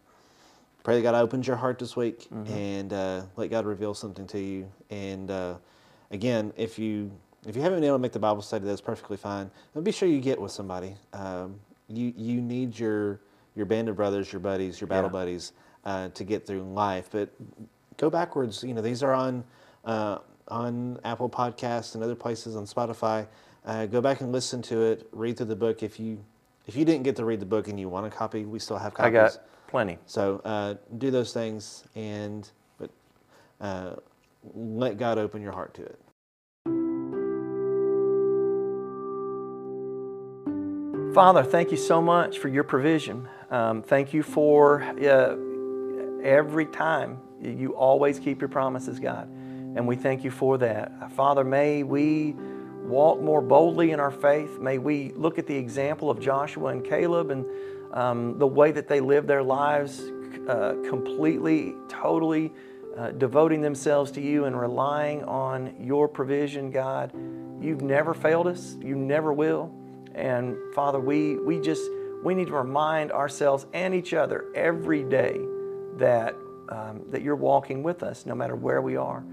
pray 0.85 0.97
that 0.97 1.03
God 1.03 1.15
opens 1.15 1.47
your 1.47 1.57
heart 1.57 1.79
this 1.79 1.97
week 1.97 2.29
Mm-hmm. 2.33 2.53
and 2.53 2.93
uh, 2.93 3.23
let 3.37 3.51
God 3.51 3.67
reveal 3.67 3.95
something 3.95 4.27
to 4.29 4.39
you. 4.39 4.71
And 4.91 5.31
uh, 5.31 5.55
again, 6.11 6.53
if 6.57 6.79
you 6.79 7.11
if 7.47 7.57
you 7.57 7.63
haven't 7.63 7.79
been 7.81 7.87
able 7.89 7.97
to 7.97 8.03
make 8.03 8.13
the 8.13 8.19
Bible 8.21 8.43
study, 8.43 8.65
that's 8.67 8.81
perfectly 8.81 9.17
fine. 9.17 9.51
But 9.75 9.83
be 9.85 9.91
sure 9.93 10.09
you 10.09 10.21
get 10.21 10.41
with 10.41 10.53
somebody. 10.53 10.95
Um, 11.13 11.59
you 11.89 12.13
you 12.17 12.41
need 12.41 12.79
your 12.79 13.21
your 13.55 13.67
band 13.67 13.89
of 13.89 13.97
brothers, 13.97 14.33
your 14.33 14.41
buddies, 14.41 14.81
your 14.81 14.89
battle 14.89 15.11
Yeah. 15.11 15.13
buddies 15.13 15.53
uh, 15.85 16.09
to 16.11 16.25
get 16.25 16.47
through 16.47 16.63
life. 16.63 17.09
But 17.11 17.31
go 17.97 18.09
backwards. 18.11 18.63
You 18.65 18.75
know 18.75 18.81
these 18.83 19.03
are 19.03 19.13
on 19.13 19.45
uh, 19.85 20.19
on 20.49 20.99
Apple 21.05 21.29
Podcasts 21.29 21.95
and 21.95 22.03
other 22.05 22.15
places 22.15 22.57
on 22.57 22.65
Spotify. 22.67 23.27
Uh, 23.65 23.87
go 23.87 24.01
back 24.01 24.21
and 24.21 24.33
listen 24.33 24.61
to 24.63 24.83
it. 24.83 25.09
Read 25.13 25.37
through 25.37 25.47
the 25.47 25.57
book. 25.57 25.83
If 25.83 25.99
you 26.01 26.25
if 26.67 26.77
you 26.77 26.85
didn't 26.85 27.03
get 27.03 27.17
to 27.17 27.25
read 27.25 27.41
the 27.41 27.47
book 27.47 27.67
and 27.69 27.79
you 27.79 27.89
want 27.89 28.07
a 28.07 28.11
copy, 28.11 28.45
we 28.45 28.59
still 28.61 28.79
have 28.79 28.93
i 28.99 29.11
copies. 29.11 29.37
got 29.37 29.47
plenty 29.73 29.97
So 30.05 30.43
uh, 30.45 30.75
do 30.99 31.11
those 31.11 31.33
things, 31.33 31.85
and 31.97 32.49
but 32.79 32.91
uh, 33.59 33.95
let 34.55 34.99
God 34.99 35.17
open 35.17 35.41
your 35.41 35.53
heart 35.53 35.73
to 35.75 35.83
it. 35.83 35.99
Father, 41.15 41.43
thank 41.43 41.71
you 41.71 41.79
so 41.79 42.03
much 42.03 42.39
for 42.39 42.49
your 42.49 42.65
provision. 42.65 43.27
Um, 43.51 43.83
thank 43.83 44.13
you 44.13 44.23
for 44.23 44.83
uh, 44.83 45.37
every 46.23 46.67
time 46.67 47.19
you 47.41 47.75
always 47.75 48.19
keep 48.19 48.43
your 48.43 48.49
promises, 48.51 49.01
God. 49.01 49.27
And 49.75 49.89
we 49.89 49.97
thank 49.97 50.23
you 50.23 50.31
for 50.31 50.59
that. 50.59 51.13
Father, 51.13 51.45
may 51.45 51.83
we 51.83 52.35
walk 52.83 53.23
more 53.23 53.41
boldly 53.41 53.93
in 53.93 54.01
our 54.01 54.11
faith. 54.11 54.59
May 54.59 54.77
we 54.77 55.13
look 55.13 55.39
at 55.39 55.47
the 55.47 55.57
example 55.57 56.11
of 56.11 56.21
Joshua 56.21 56.69
and 56.69 56.85
Caleb 56.85 57.31
and 57.31 57.47
um, 57.93 58.39
the 58.39 58.47
way 58.47 58.73
that 58.73 58.89
they 58.89 59.01
live 59.01 59.27
their 59.27 59.43
lives 59.43 60.01
uh, 60.49 60.75
completely, 60.89 61.75
totally 61.89 62.53
uh, 62.97 63.11
devoting 63.13 63.61
themselves 63.61 64.11
to 64.13 64.21
you 64.21 64.45
and 64.45 64.59
relying 64.59 65.25
on 65.25 65.75
your 65.81 66.09
provision, 66.09 66.71
God. 66.71 67.13
You've 67.61 67.83
never 67.83 68.13
failed 68.13 68.47
us, 68.47 68.77
you 68.81 68.97
never 68.97 69.33
will. 69.33 69.73
And 70.15 70.57
Father, 70.75 71.01
we, 71.01 71.37
we 71.37 71.61
just 71.61 71.83
we 72.23 72.35
need 72.35 72.49
to 72.49 72.55
remind 72.55 73.11
ourselves 73.11 73.67
and 73.73 73.95
each 73.95 74.15
other 74.15 74.47
every 74.55 75.03
day 75.03 75.41
that 75.97 76.37
um, 76.69 77.03
that 77.11 77.23
you're 77.23 77.37
walking 77.37 77.83
with 77.83 78.03
us 78.03 78.27
no 78.27 78.35
matter 78.35 78.55
where 78.55 78.81
we 78.81 78.97
are. 78.97 79.25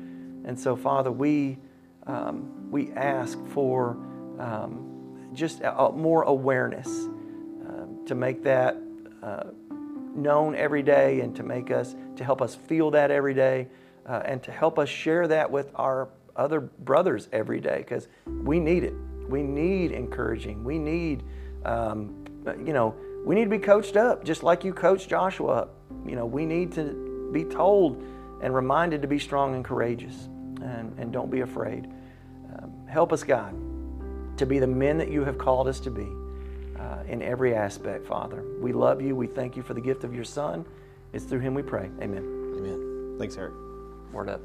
And 0.45 0.59
so, 0.59 0.75
Father, 0.75 1.11
we 1.11 1.57
um, 2.07 2.71
we 2.71 2.91
ask 2.93 3.37
for 3.47 3.97
um, 4.39 5.29
just 5.33 5.61
a, 5.61 5.77
a 5.77 5.91
more 5.91 6.23
awareness 6.23 7.07
to 8.09 8.15
make 8.15 8.43
that 8.43 8.75
uh, 9.23 9.43
known 10.15 10.55
every 10.55 10.83
day, 10.83 11.21
and 11.21 11.35
to 11.35 11.43
make 11.43 11.71
us 11.71 11.95
to 12.15 12.23
help 12.23 12.41
us 12.41 12.55
feel 12.55 12.91
that 12.91 13.11
every 13.11 13.33
day, 13.33 13.67
uh, 14.07 14.21
and 14.25 14.41
to 14.43 14.51
help 14.51 14.77
us 14.77 14.89
share 14.89 15.27
that 15.27 15.49
with 15.49 15.71
our 15.75 16.09
other 16.35 16.59
brothers 16.59 17.29
every 17.31 17.59
day, 17.59 17.77
because 17.77 18.07
we 18.25 18.59
need 18.59 18.83
it. 18.83 18.93
We 19.29 19.43
need 19.43 19.91
encouraging. 19.91 20.63
We 20.63 20.79
need, 20.79 21.23
um, 21.65 22.25
you 22.65 22.73
know, 22.73 22.95
we 23.25 23.35
need 23.35 23.43
to 23.43 23.49
be 23.49 23.59
coached 23.59 23.95
up, 23.95 24.23
just 24.23 24.41
like 24.41 24.63
you 24.63 24.73
coached 24.73 25.07
Joshua 25.07 25.51
up. 25.51 25.75
You 26.03 26.15
know, 26.15 26.25
we 26.25 26.45
need 26.45 26.71
to 26.73 27.29
be 27.31 27.43
told 27.43 28.03
and 28.41 28.55
reminded 28.55 29.03
to 29.03 29.07
be 29.07 29.19
strong 29.19 29.53
and 29.53 29.63
courageous 29.63 30.29
and, 30.61 30.97
and 30.97 31.13
don't 31.13 31.29
be 31.29 31.41
afraid. 31.41 31.85
Um, 32.55 32.73
help 32.87 33.13
us, 33.13 33.23
God, 33.23 33.53
to 34.37 34.47
be 34.47 34.57
the 34.57 34.67
men 34.67 34.97
that 34.97 35.11
you 35.11 35.23
have 35.25 35.37
called 35.37 35.67
us 35.67 35.79
to 35.81 35.91
be 35.91 36.07
uh, 36.79 37.03
in 37.07 37.21
every 37.21 37.55
aspect, 37.55 38.05
Father. 38.05 38.43
We 38.59 38.73
love 38.73 39.01
you. 39.01 39.15
We 39.15 39.27
thank 39.27 39.55
you 39.57 39.63
for 39.63 39.73
the 39.73 39.81
gift 39.81 40.03
of 40.03 40.13
your 40.13 40.23
Son. 40.23 40.65
It's 41.13 41.25
through 41.25 41.39
him 41.39 41.53
we 41.53 41.63
pray. 41.63 41.89
Amen. 42.01 42.55
Amen. 42.57 43.15
Thanks, 43.19 43.37
Eric. 43.37 43.53
Word 44.11 44.29
up. 44.29 44.41